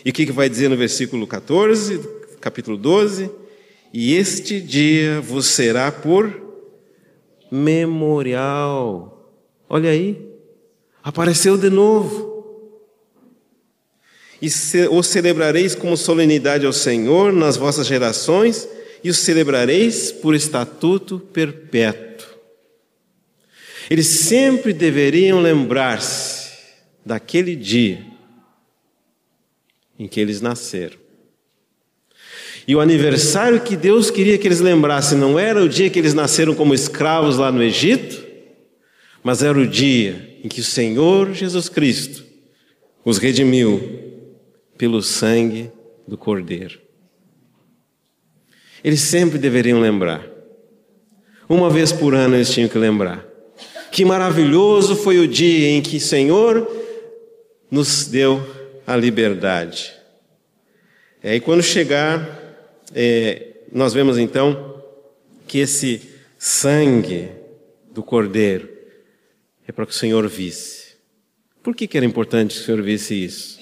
[0.09, 2.01] E o que, vai dizer no versículo 14,
[2.41, 3.31] capítulo 12?
[3.93, 6.35] E este dia vos será por
[7.53, 9.31] memorial.
[9.69, 10.19] Olha aí,
[11.05, 12.43] apareceu de novo.
[14.41, 14.49] E
[14.91, 18.67] o celebrareis como solenidade ao Senhor nas vossas gerações,
[19.05, 22.29] e o celebrareis por estatuto perpétuo.
[23.91, 26.49] Eles sempre deveriam lembrar-se
[27.05, 28.17] daquele dia
[29.99, 30.97] em que eles nasceram.
[32.67, 36.13] E o aniversário que Deus queria que eles lembrassem não era o dia que eles
[36.13, 38.23] nasceram como escravos lá no Egito,
[39.23, 42.25] mas era o dia em que o Senhor Jesus Cristo
[43.05, 43.83] os redimiu
[44.77, 45.73] pelo sangue
[46.07, 46.79] do Cordeiro.
[48.85, 50.25] Eles sempre deveriam lembrar.
[51.49, 53.27] Uma vez por ano eles tinham que lembrar.
[53.91, 56.71] Que maravilhoso foi o dia em que o Senhor
[57.71, 58.58] nos deu
[58.89, 59.93] a liberdade.
[61.23, 62.27] É, e quando chegar
[62.95, 64.83] é, nós vemos então
[65.47, 67.29] que esse sangue
[67.93, 68.67] do Cordeiro
[69.67, 70.95] é para que o Senhor visse.
[71.63, 73.59] Por que, que era importante que o Senhor visse isso?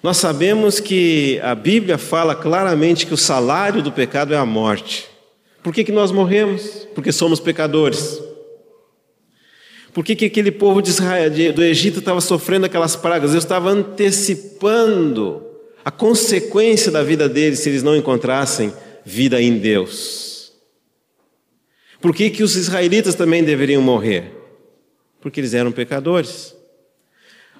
[0.00, 5.08] Nós sabemos que a Bíblia fala claramente que o salário do pecado é a morte.
[5.60, 6.86] Por que, que nós morremos?
[6.94, 8.22] Porque somos pecadores.
[9.94, 13.30] Por que, que aquele povo de Israel, do Egito estava sofrendo aquelas pragas?
[13.30, 15.40] Deus estava antecipando
[15.84, 20.52] a consequência da vida deles se eles não encontrassem vida em Deus.
[22.00, 24.32] Por que, que os israelitas também deveriam morrer?
[25.20, 26.56] Porque eles eram pecadores.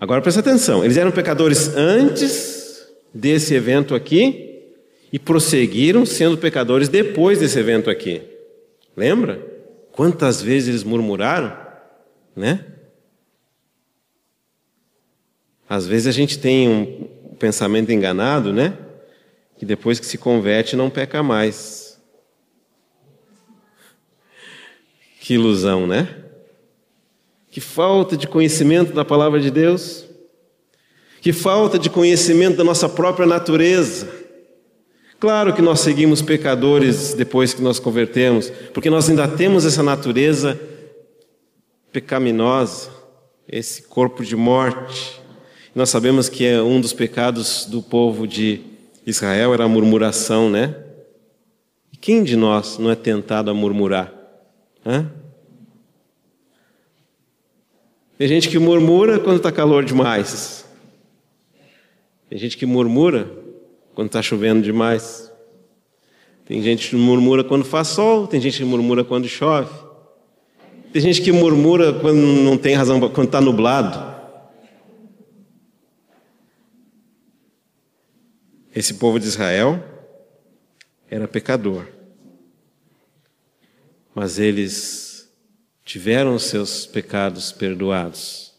[0.00, 4.72] Agora presta atenção: eles eram pecadores antes desse evento aqui
[5.12, 8.22] e prosseguiram sendo pecadores depois desse evento aqui.
[8.96, 9.40] Lembra?
[9.92, 11.63] Quantas vezes eles murmuraram?
[12.36, 12.64] Né?
[15.68, 18.76] Às vezes a gente tem um, pensamento enganado, né?
[19.58, 22.00] Que depois que se converte não peca mais.
[25.20, 26.22] Que ilusão, né?
[27.50, 30.04] Que falta de conhecimento da palavra de Deus.
[31.20, 34.08] Que falta de conhecimento da nossa própria natureza.
[35.18, 40.60] Claro que nós seguimos pecadores depois que nós convertemos, porque nós ainda temos essa natureza
[41.94, 42.90] pecaminosa,
[43.48, 45.22] esse corpo de morte.
[45.72, 48.62] Nós sabemos que é um dos pecados do povo de
[49.06, 50.74] Israel era a murmuração, né?
[51.92, 54.12] E quem de nós não é tentado a murmurar?
[54.84, 55.08] Hã?
[58.18, 60.64] Tem gente que murmura quando está calor demais.
[62.28, 63.30] Tem gente que murmura
[63.94, 65.30] quando está chovendo demais.
[66.44, 69.83] Tem gente que murmura quando faz sol, tem gente que murmura quando chove.
[70.94, 74.14] Tem gente que murmura quando não tem razão, quando está nublado.
[78.72, 79.82] Esse povo de Israel
[81.10, 81.88] era pecador,
[84.14, 85.28] mas eles
[85.84, 88.54] tiveram seus pecados perdoados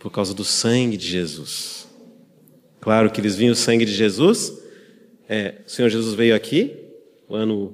[0.00, 1.86] por causa do sangue de Jesus.
[2.80, 4.52] Claro que eles viam o sangue de Jesus.
[5.28, 6.76] É, o Senhor Jesus veio aqui,
[7.28, 7.72] o ano,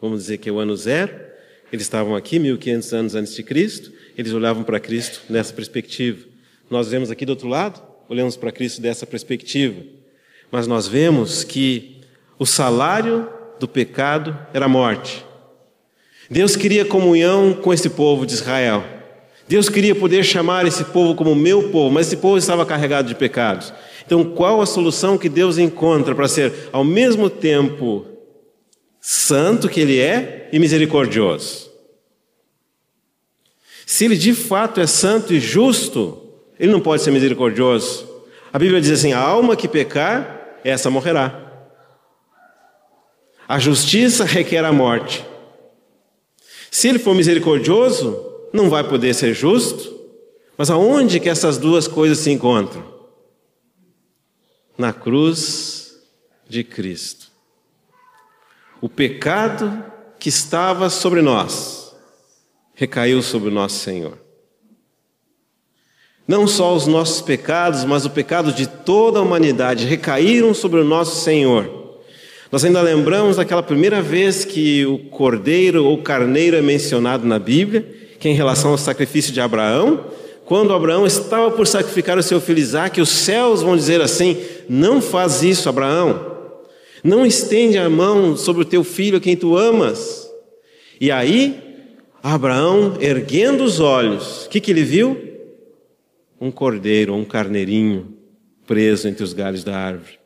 [0.00, 1.23] vamos dizer que é o ano zero.
[1.72, 3.92] Eles estavam aqui, 1500 anos antes de Cristo.
[4.16, 6.24] Eles olhavam para Cristo nessa perspectiva.
[6.70, 9.82] Nós vemos aqui do outro lado, olhamos para Cristo dessa perspectiva
[10.54, 11.96] mas nós vemos que
[12.38, 15.26] o salário do pecado era a morte.
[16.30, 18.84] Deus queria comunhão com esse povo de Israel.
[19.48, 23.16] Deus queria poder chamar esse povo como meu povo, mas esse povo estava carregado de
[23.16, 23.72] pecados.
[24.06, 28.06] Então, qual a solução que Deus encontra para ser ao mesmo tempo
[29.06, 31.70] santo que Ele é e misericordioso?
[33.84, 38.08] Se Ele de fato é santo e justo, Ele não pode ser misericordioso.
[38.50, 41.42] A Bíblia diz assim: a alma que pecar essa morrerá.
[43.46, 45.22] A justiça requer a morte.
[46.70, 48.18] Se ele for misericordioso,
[48.54, 49.92] não vai poder ser justo.
[50.56, 52.82] Mas aonde que essas duas coisas se encontram?
[54.78, 56.00] Na cruz
[56.48, 57.33] de Cristo.
[58.84, 59.82] O pecado
[60.18, 61.96] que estava sobre nós
[62.74, 64.18] recaiu sobre o nosso Senhor.
[66.28, 70.84] Não só os nossos pecados, mas o pecado de toda a humanidade recaíram sobre o
[70.84, 71.98] nosso Senhor.
[72.52, 77.90] Nós ainda lembramos daquela primeira vez que o cordeiro ou carneiro é mencionado na Bíblia,
[78.20, 80.10] que é em relação ao sacrifício de Abraão,
[80.44, 84.36] quando Abraão estava por sacrificar o seu filho Isaac, os céus vão dizer assim:
[84.68, 86.33] Não faz isso, Abraão.
[87.04, 90.28] Não estende a mão sobre o teu filho a quem tu amas.
[91.00, 91.62] E aí,
[92.22, 95.34] Abraão, erguendo os olhos, o que, que ele viu?
[96.44, 98.14] um cordeiro, um carneirinho
[98.66, 100.18] preso entre os galhos da árvore.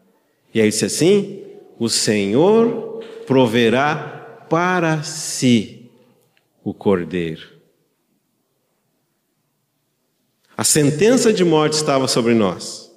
[0.52, 1.44] E aí disse assim:
[1.78, 5.90] O Senhor proverá para si
[6.64, 7.56] o cordeiro.
[10.56, 12.87] A sentença de morte estava sobre nós,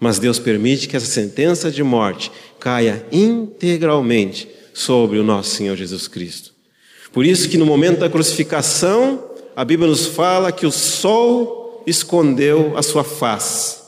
[0.00, 6.08] mas Deus permite que essa sentença de morte caia integralmente sobre o nosso Senhor Jesus
[6.08, 6.52] Cristo.
[7.12, 9.22] Por isso que no momento da crucificação,
[9.54, 13.78] a Bíblia nos fala que o sol escondeu a sua face.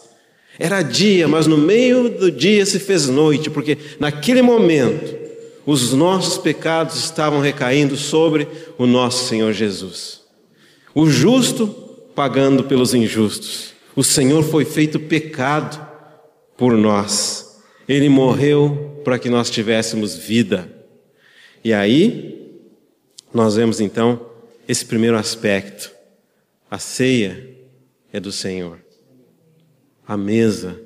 [0.58, 5.16] Era dia, mas no meio do dia se fez noite, porque naquele momento
[5.64, 8.46] os nossos pecados estavam recaindo sobre
[8.76, 10.20] o nosso Senhor Jesus.
[10.94, 11.68] O justo
[12.14, 13.72] pagando pelos injustos.
[13.96, 15.91] O Senhor foi feito pecado
[16.62, 17.60] por nós.
[17.88, 20.72] Ele morreu para que nós tivéssemos vida.
[21.64, 22.56] E aí,
[23.34, 24.24] nós vemos então
[24.68, 25.90] esse primeiro aspecto.
[26.70, 27.48] A ceia
[28.12, 28.78] é do Senhor.
[30.06, 30.80] A mesa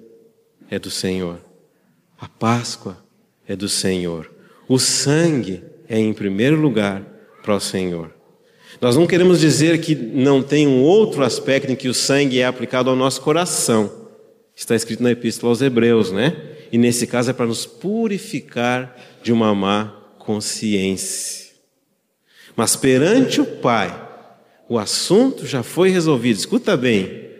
[0.70, 1.40] é do Senhor.
[2.18, 2.96] A Páscoa
[3.46, 4.32] é do Senhor.
[4.66, 7.02] O sangue é, em primeiro lugar,
[7.42, 8.14] para o Senhor.
[8.80, 12.46] Nós não queremos dizer que não tem um outro aspecto em que o sangue é
[12.46, 14.05] aplicado ao nosso coração.
[14.56, 16.34] Está escrito na Epístola aos Hebreus, né?
[16.72, 21.52] E nesse caso é para nos purificar de uma má consciência.
[22.56, 24.08] Mas perante o Pai,
[24.66, 26.38] o assunto já foi resolvido.
[26.38, 27.30] Escuta bem,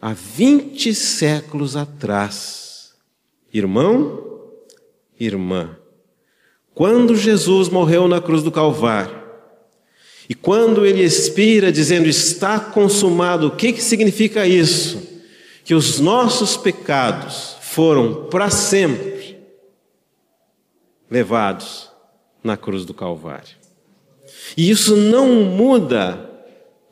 [0.00, 2.94] há 20 séculos atrás.
[3.52, 4.40] Irmão,
[5.20, 5.76] irmã,
[6.74, 9.22] quando Jesus morreu na cruz do Calvário,
[10.28, 15.13] e quando ele expira dizendo está consumado, o que, que significa isso?
[15.64, 19.40] Que os nossos pecados foram para sempre
[21.10, 21.90] levados
[22.42, 23.56] na cruz do Calvário.
[24.56, 26.30] E isso não muda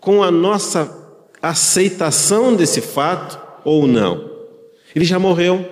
[0.00, 0.98] com a nossa
[1.40, 4.30] aceitação desse fato ou não.
[4.94, 5.68] Ele já morreu,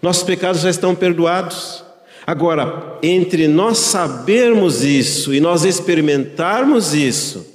[0.00, 1.84] nossos pecados já estão perdoados.
[2.26, 7.46] Agora, entre nós sabermos isso e nós experimentarmos isso,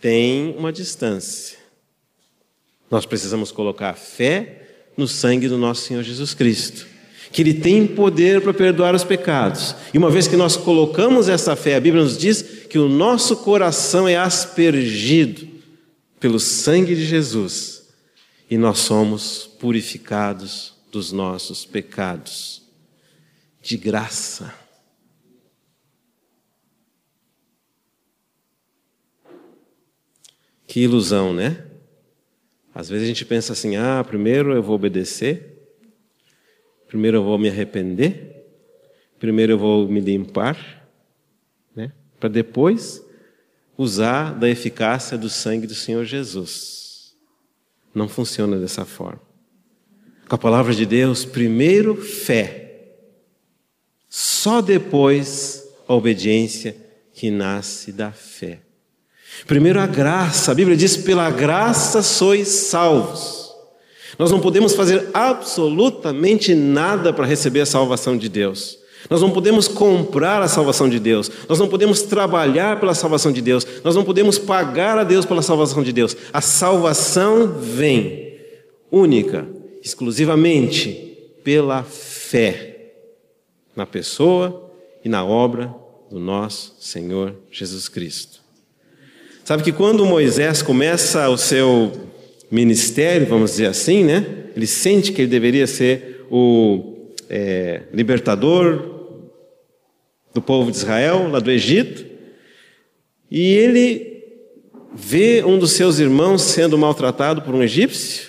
[0.00, 1.58] tem uma distância.
[2.92, 6.86] Nós precisamos colocar fé no sangue do nosso Senhor Jesus Cristo,
[7.32, 9.74] que Ele tem poder para perdoar os pecados.
[9.94, 13.38] E uma vez que nós colocamos essa fé, a Bíblia nos diz que o nosso
[13.38, 15.48] coração é aspergido
[16.20, 17.88] pelo sangue de Jesus
[18.50, 22.60] e nós somos purificados dos nossos pecados
[23.62, 24.52] de graça.
[30.66, 31.71] Que ilusão, né?
[32.74, 35.58] Às vezes a gente pensa assim: ah, primeiro eu vou obedecer,
[36.86, 38.46] primeiro eu vou me arrepender,
[39.18, 40.88] primeiro eu vou me limpar,
[41.74, 41.92] né?
[42.18, 43.04] Para depois
[43.76, 47.14] usar da eficácia do sangue do Senhor Jesus.
[47.94, 49.20] Não funciona dessa forma.
[50.28, 52.62] Com a palavra de Deus, primeiro fé
[54.42, 56.76] só depois a obediência
[57.14, 58.60] que nasce da fé.
[59.46, 63.42] Primeiro a graça, a Bíblia diz: pela graça sois salvos.
[64.18, 68.78] Nós não podemos fazer absolutamente nada para receber a salvação de Deus.
[69.10, 71.30] Nós não podemos comprar a salvação de Deus.
[71.48, 73.66] Nós não podemos trabalhar pela salvação de Deus.
[73.82, 76.16] Nós não podemos pagar a Deus pela salvação de Deus.
[76.32, 78.38] A salvação vem
[78.90, 79.48] única,
[79.82, 82.92] exclusivamente pela fé
[83.74, 84.70] na pessoa
[85.04, 85.74] e na obra
[86.10, 88.41] do nosso Senhor Jesus Cristo.
[89.44, 91.92] Sabe que quando Moisés começa o seu
[92.50, 94.24] ministério, vamos dizer assim, né?
[94.54, 98.90] Ele sente que ele deveria ser o é, libertador
[100.32, 102.06] do povo de Israel, lá do Egito,
[103.30, 104.22] e ele
[104.94, 108.26] vê um dos seus irmãos sendo maltratado por um egípcio,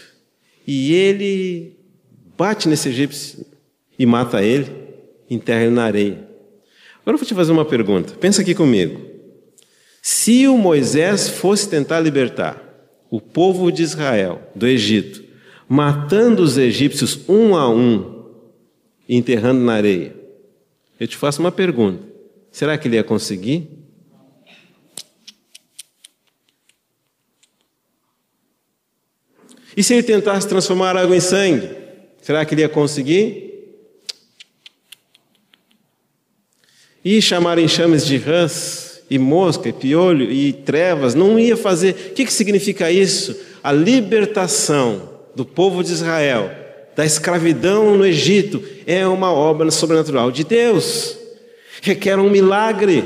[0.65, 1.77] e ele
[2.35, 3.45] bate nesse egípcio
[3.99, 4.67] e mata ele
[5.29, 6.27] enterra ele na areia.
[7.01, 8.13] Agora eu vou te fazer uma pergunta.
[8.19, 9.12] Pensa aqui comigo.
[10.05, 12.61] Se o Moisés fosse tentar libertar
[13.09, 15.23] o povo de Israel do Egito,
[15.65, 18.25] matando os egípcios um a um
[19.07, 20.13] e enterrando na areia,
[20.99, 22.03] eu te faço uma pergunta:
[22.51, 23.69] será que ele ia conseguir?
[29.77, 31.69] E se ele tentasse transformar água em sangue,
[32.21, 33.53] será que ele ia conseguir?
[37.05, 41.91] E chamar enxames de rãs, e mosca, e piolho, e trevas, não ia fazer.
[42.09, 43.39] O que, que significa isso?
[43.63, 46.49] A libertação do povo de Israel
[46.95, 51.15] da escravidão no Egito é uma obra sobrenatural de Deus.
[51.83, 53.03] Requer um milagre.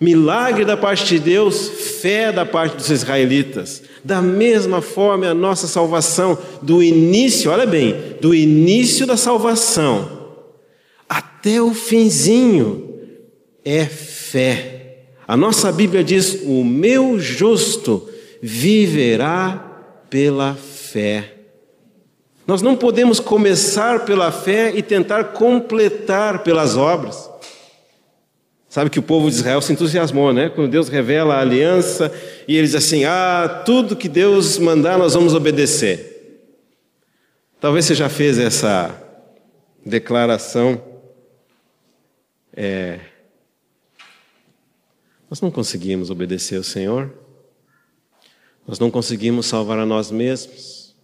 [0.00, 1.68] Milagre da parte de Deus,
[2.00, 3.82] fé da parte dos israelitas.
[4.04, 10.16] Da mesma forma, a nossa salvação, do início, olha bem, do início da salvação
[11.08, 12.87] até o finzinho
[13.68, 14.96] é fé.
[15.26, 18.08] A nossa Bíblia diz: o meu justo
[18.40, 21.34] viverá pela fé.
[22.46, 27.28] Nós não podemos começar pela fé e tentar completar pelas obras.
[28.70, 30.48] Sabe que o povo de Israel se entusiasmou, né?
[30.48, 32.10] Quando Deus revela a aliança
[32.46, 36.46] e eles assim: ah, tudo que Deus mandar nós vamos obedecer.
[37.60, 38.94] Talvez você já fez essa
[39.84, 40.80] declaração.
[42.56, 42.98] É,
[45.30, 47.12] nós não conseguimos obedecer ao Senhor,
[48.66, 50.94] nós não conseguimos salvar a nós mesmos,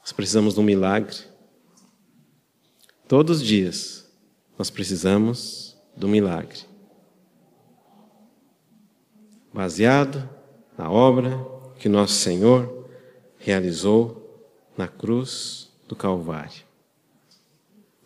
[0.00, 1.16] nós precisamos de um milagre.
[3.06, 4.10] Todos os dias
[4.58, 6.58] nós precisamos do milagre.
[9.52, 10.28] Baseado
[10.78, 11.46] na obra
[11.78, 12.88] que nosso Senhor
[13.38, 16.62] realizou na cruz do Calvário.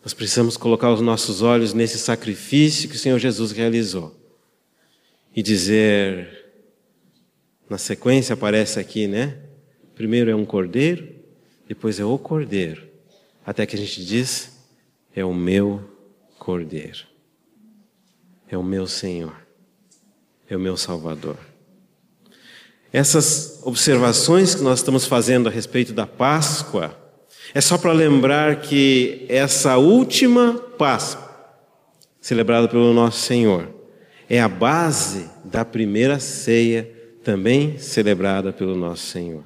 [0.03, 4.14] Nós precisamos colocar os nossos olhos nesse sacrifício que o Senhor Jesus realizou
[5.35, 6.45] e dizer,
[7.69, 9.37] na sequência aparece aqui, né?
[9.93, 11.13] Primeiro é um cordeiro,
[11.67, 12.87] depois é o cordeiro,
[13.45, 14.57] até que a gente diz,
[15.13, 15.83] é o meu
[16.39, 17.03] cordeiro,
[18.47, 19.35] é o meu Senhor,
[20.49, 21.37] é o meu Salvador.
[22.93, 26.97] Essas observações que nós estamos fazendo a respeito da Páscoa
[27.53, 31.25] é só para lembrar que essa última Páscoa,
[32.21, 33.74] celebrada pelo nosso Senhor,
[34.29, 36.89] é a base da primeira ceia,
[37.23, 39.43] também celebrada pelo nosso Senhor.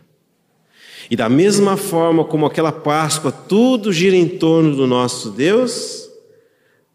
[1.10, 6.10] E da mesma forma como aquela Páscoa tudo gira em torno do nosso Deus,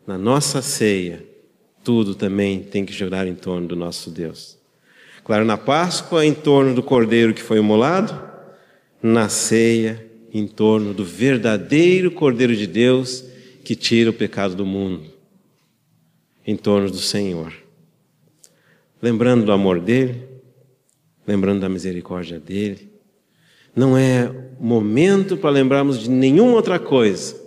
[0.07, 1.25] na nossa ceia,
[1.83, 4.59] tudo também tem que girar em torno do nosso Deus.
[5.25, 8.21] Claro, na Páscoa, em torno do cordeiro que foi imolado,
[9.03, 13.25] na ceia, em torno do verdadeiro cordeiro de Deus
[13.65, 15.05] que tira o pecado do mundo,
[16.47, 17.64] em torno do Senhor.
[19.05, 20.27] Lembrando do amor dele,
[21.27, 22.91] lembrando da misericórdia dele.
[23.77, 27.39] Não é momento para lembrarmos de nenhuma outra coisa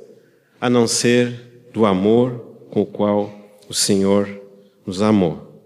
[0.61, 3.33] a não ser do amor com o qual
[3.67, 4.29] o Senhor
[4.85, 5.63] nos amou.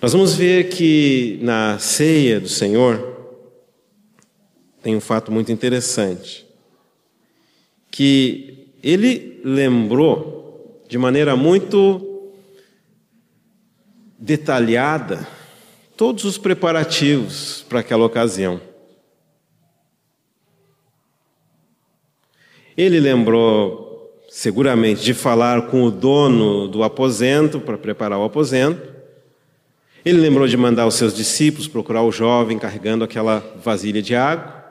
[0.00, 3.14] Nós vamos ver que na ceia do Senhor
[4.82, 6.46] tem um fato muito interessante,
[7.90, 12.07] que ele lembrou de maneira muito
[14.18, 15.26] detalhada
[15.96, 18.60] todos os preparativos para aquela ocasião.
[22.76, 23.88] Ele lembrou
[24.28, 28.80] seguramente de falar com o dono do aposento para preparar o aposento.
[30.04, 34.64] Ele lembrou de mandar os seus discípulos procurar o jovem carregando aquela vasilha de água.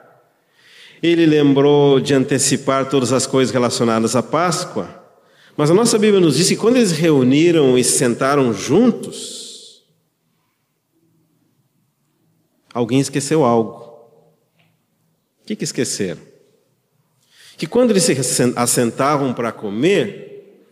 [1.02, 4.97] Ele lembrou de antecipar todas as coisas relacionadas à Páscoa.
[5.58, 9.84] Mas a nossa Bíblia nos diz que quando eles reuniram e se sentaram juntos,
[12.72, 13.72] alguém esqueceu algo.
[15.42, 16.20] O que, que esqueceram?
[17.56, 18.14] Que quando eles se
[18.54, 20.70] assentavam para comer,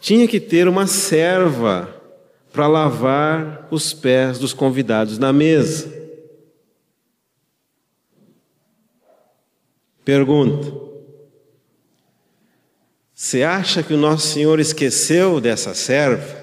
[0.00, 1.98] tinha que ter uma serva
[2.52, 5.90] para lavar os pés dos convidados na mesa.
[10.04, 10.85] Pergunta:
[13.18, 16.36] Você acha que o nosso Senhor esqueceu dessa serva?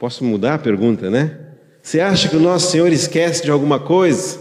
[0.00, 1.38] Posso mudar a pergunta, né?
[1.80, 4.40] Você acha que o nosso Senhor esquece de alguma coisa?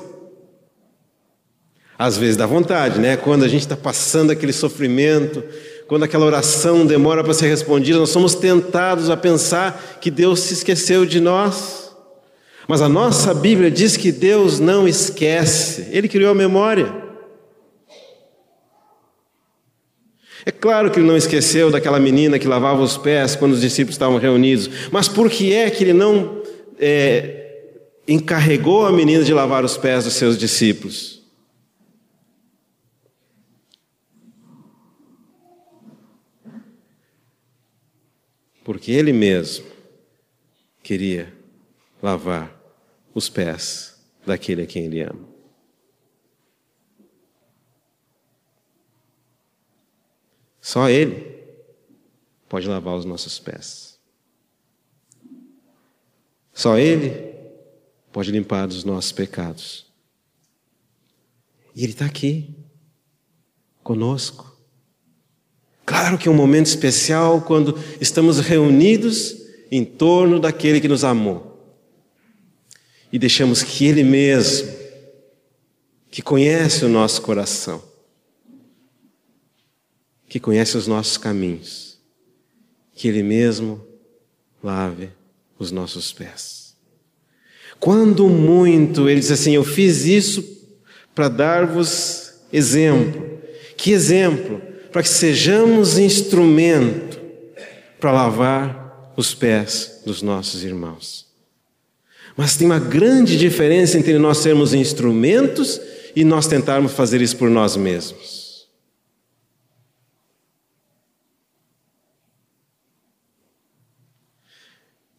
[1.99, 3.15] Às vezes dá vontade, né?
[3.15, 5.43] Quando a gente está passando aquele sofrimento,
[5.87, 10.55] quando aquela oração demora para ser respondida, nós somos tentados a pensar que Deus se
[10.55, 11.80] esqueceu de nós.
[12.67, 17.01] Mas a nossa Bíblia diz que Deus não esquece, Ele criou a memória.
[20.45, 23.93] É claro que ele não esqueceu daquela menina que lavava os pés quando os discípulos
[23.93, 26.41] estavam reunidos, mas por que é que ele não
[26.79, 27.59] é,
[28.07, 31.21] encarregou a menina de lavar os pés dos seus discípulos?
[38.63, 39.65] porque ele mesmo
[40.81, 41.33] queria
[42.01, 42.59] lavar
[43.13, 43.95] os pés
[44.25, 45.29] daquele a quem ele ama.
[50.59, 51.43] Só ele
[52.47, 53.99] pode lavar os nossos pés.
[56.53, 57.35] Só ele
[58.11, 59.87] pode limpar dos nossos pecados.
[61.75, 62.55] E ele está aqui,
[63.83, 64.55] conosco.
[65.85, 69.35] Claro que é um momento especial quando estamos reunidos
[69.71, 71.50] em torno daquele que nos amou
[73.11, 74.71] e deixamos que Ele mesmo,
[76.09, 77.83] que conhece o nosso coração,
[80.27, 81.99] que conhece os nossos caminhos,
[82.93, 83.85] que Ele mesmo
[84.63, 85.09] lave
[85.57, 86.75] os nossos pés.
[87.79, 90.43] Quando muito Ele diz assim: Eu fiz isso
[91.15, 93.39] para dar-vos exemplo.
[93.75, 94.71] Que exemplo?
[94.91, 97.19] para que sejamos instrumento
[97.99, 101.30] para lavar os pés dos nossos irmãos.
[102.35, 105.79] Mas tem uma grande diferença entre nós sermos instrumentos
[106.15, 108.69] e nós tentarmos fazer isso por nós mesmos.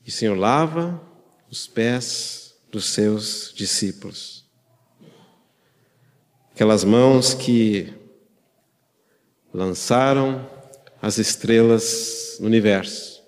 [0.04, 1.00] E o Senhor lava
[1.50, 4.44] os pés dos seus discípulos.
[6.54, 7.92] Aquelas mãos que
[9.52, 10.48] lançaram
[11.00, 13.22] as estrelas no universo.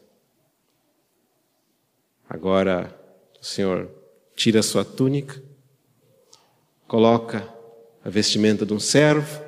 [2.29, 3.04] Agora
[3.45, 3.91] o Senhor
[4.35, 5.43] tira a sua túnica,
[6.89, 7.47] coloca
[8.03, 9.45] a vestimenta de um servo,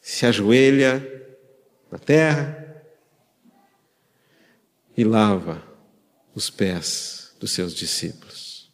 [0.00, 1.00] se ajoelha
[1.88, 2.82] na terra
[4.96, 5.62] e lava
[6.34, 8.72] os pés dos seus discípulos.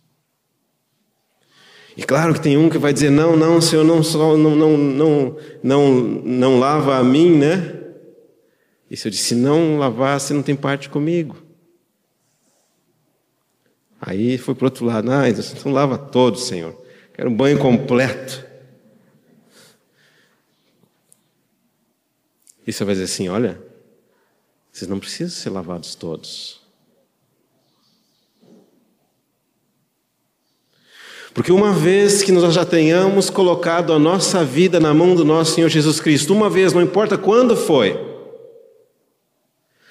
[1.99, 4.79] E claro que tem um que vai dizer: não, não, Senhor, não, só, não, não,
[4.79, 7.79] não, não, não lava a mim, né?
[8.91, 11.44] E se eu disse: não lavar, você não tem parte comigo.
[14.07, 16.77] Aí foi para o outro lado, ah, então lava todo, Senhor.
[17.15, 18.45] Quero um banho completo.
[22.67, 23.59] E você vai dizer assim: olha,
[24.71, 26.61] vocês não precisam ser lavados todos.
[31.33, 35.55] Porque uma vez que nós já tenhamos colocado a nossa vida na mão do nosso
[35.55, 37.99] Senhor Jesus Cristo, uma vez, não importa quando foi,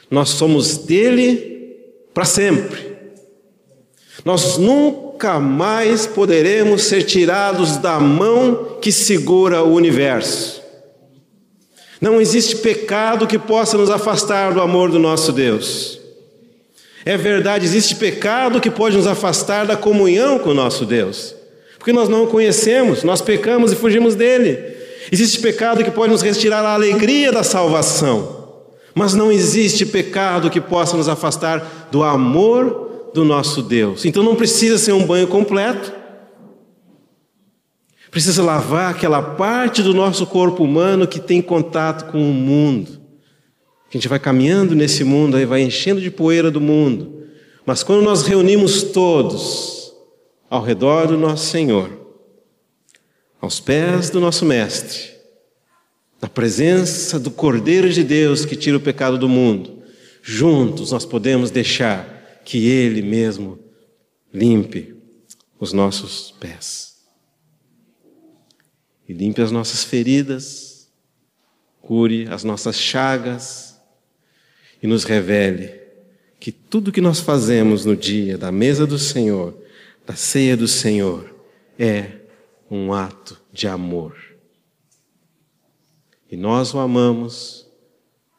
[0.10, 1.80] nós somos dele
[2.14, 2.93] para sempre.
[4.26, 10.62] Nós nunca mais poderemos ser tirados da mão que segura o universo.
[12.00, 16.00] Não existe pecado que possa nos afastar do amor do nosso Deus.
[17.06, 21.36] É verdade, existe pecado que pode nos afastar da comunhão com o nosso Deus,
[21.78, 24.74] porque nós não o conhecemos, nós pecamos e fugimos dele.
[25.12, 28.62] Existe pecado que pode nos retirar a alegria da salvação,
[28.96, 32.83] mas não existe pecado que possa nos afastar do amor
[33.14, 34.06] do nosso Deus.
[34.06, 35.94] Então não precisa ser um banho completo.
[38.10, 43.02] Precisa lavar aquela parte do nosso corpo humano que tem contato com o mundo.
[43.90, 47.24] A gente vai caminhando nesse mundo, aí vai enchendo de poeira do mundo.
[47.66, 49.94] Mas quando nós reunimos todos
[50.50, 51.90] ao redor do nosso Senhor,
[53.42, 55.12] aos pés do nosso Mestre,
[56.22, 59.80] na presença do Cordeiro de Deus que tira o pecado do mundo,
[60.22, 62.13] juntos nós podemos deixar
[62.44, 63.60] que Ele mesmo
[64.34, 64.96] limpe
[65.60, 67.04] os nossos pés.
[69.08, 70.90] E limpe as nossas feridas,
[71.82, 73.80] cure as nossas chagas
[74.82, 75.82] e nos revele
[76.40, 79.58] que tudo que nós fazemos no dia da mesa do Senhor,
[80.06, 81.34] da ceia do Senhor,
[81.80, 82.20] é
[82.70, 84.18] um ato de amor.
[86.30, 87.66] E nós o amamos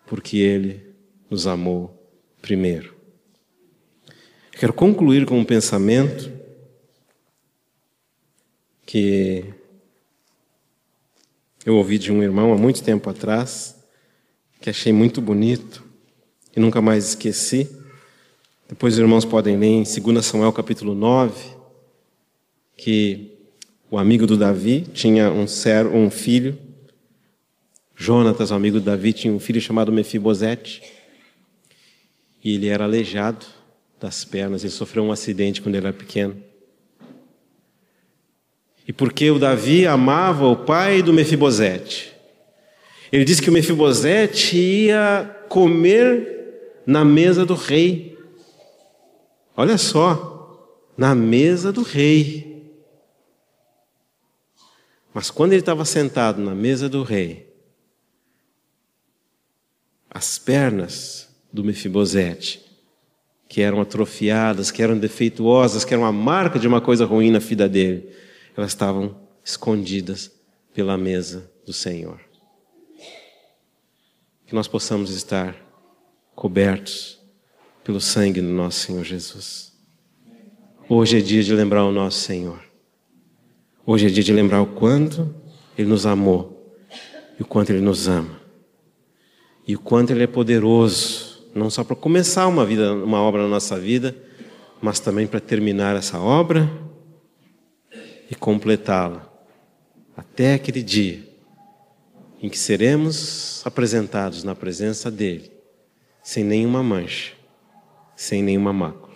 [0.07, 0.95] porque Ele
[1.31, 1.99] nos amou
[2.43, 2.94] primeiro.
[4.57, 6.31] Quero concluir com um pensamento
[8.87, 9.53] que
[11.67, 13.75] eu ouvi de um irmão há muito tempo atrás,
[14.61, 15.83] que achei muito bonito
[16.57, 17.69] e nunca mais esqueci.
[18.69, 21.57] Depois os irmãos podem ler em 2 Samuel capítulo 9,
[22.77, 23.37] que
[23.91, 25.47] o amigo do Davi tinha um,
[25.95, 26.57] um filho,
[27.97, 30.81] Jonatas, o amigo do Davi, tinha um filho chamado Mefibosete,
[32.43, 33.64] e ele era aleijado
[34.05, 34.63] das pernas.
[34.63, 36.37] Ele sofreu um acidente quando ele era pequeno.
[38.87, 42.15] E porque o Davi amava o pai do Mefibosete,
[43.11, 48.19] ele disse que o Mefibosete ia comer na mesa do rei.
[49.57, 52.75] Olha só, na mesa do rei.
[55.15, 57.49] Mas quando ele estava sentado na mesa do rei,
[60.11, 62.64] as pernas do Mefibosete
[63.55, 67.39] que eram atrofiadas, que eram defeituosas, que eram a marca de uma coisa ruim na
[67.39, 68.09] vida dele,
[68.57, 70.29] elas estavam escondidas
[70.75, 72.19] pela mesa do Senhor.
[74.45, 75.55] Que nós possamos estar
[76.35, 77.21] cobertos
[77.85, 79.73] pelo sangue do nosso Senhor Jesus.
[80.89, 82.59] Hoje é dia de lembrar o nosso Senhor.
[83.87, 85.33] Hoje é dia de lembrar o quanto
[85.79, 86.77] Ele nos amou
[87.39, 88.41] e o quanto Ele nos ama
[89.65, 93.49] e o quanto Ele é poderoso não só para começar uma vida, uma obra na
[93.49, 94.15] nossa vida,
[94.83, 96.69] mas também para terminar essa obra
[98.31, 99.31] e completá-la
[100.17, 101.27] até aquele dia
[102.43, 105.51] em que seremos apresentados na presença dele,
[106.23, 107.33] sem nenhuma mancha,
[108.17, 109.15] sem nenhuma mácula.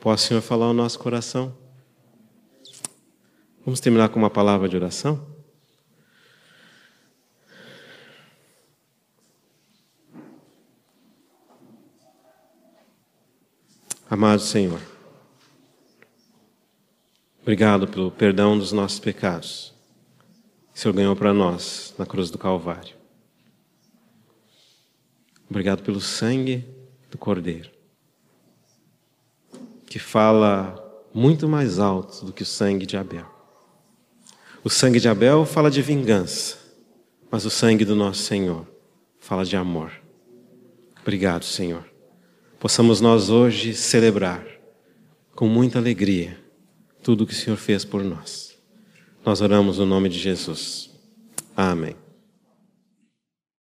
[0.00, 1.54] Posso, Senhor, falar o nosso coração?
[3.64, 5.33] Vamos terminar com uma palavra de oração?
[14.08, 14.80] Amado Senhor,
[17.40, 19.72] obrigado pelo perdão dos nossos pecados
[20.72, 22.94] que o Senhor ganhou para nós na cruz do Calvário.
[25.48, 26.64] Obrigado pelo sangue
[27.10, 27.70] do Cordeiro,
[29.86, 30.74] que fala
[31.14, 33.26] muito mais alto do que o sangue de Abel.
[34.62, 36.58] O sangue de Abel fala de vingança,
[37.30, 38.66] mas o sangue do nosso Senhor
[39.18, 39.92] fala de amor.
[41.00, 41.93] Obrigado, Senhor.
[42.64, 44.42] Possamos nós hoje celebrar
[45.34, 46.40] com muita alegria
[47.02, 48.56] tudo o que o Senhor fez por nós.
[49.22, 50.90] Nós oramos no nome de Jesus.
[51.54, 51.94] Amém.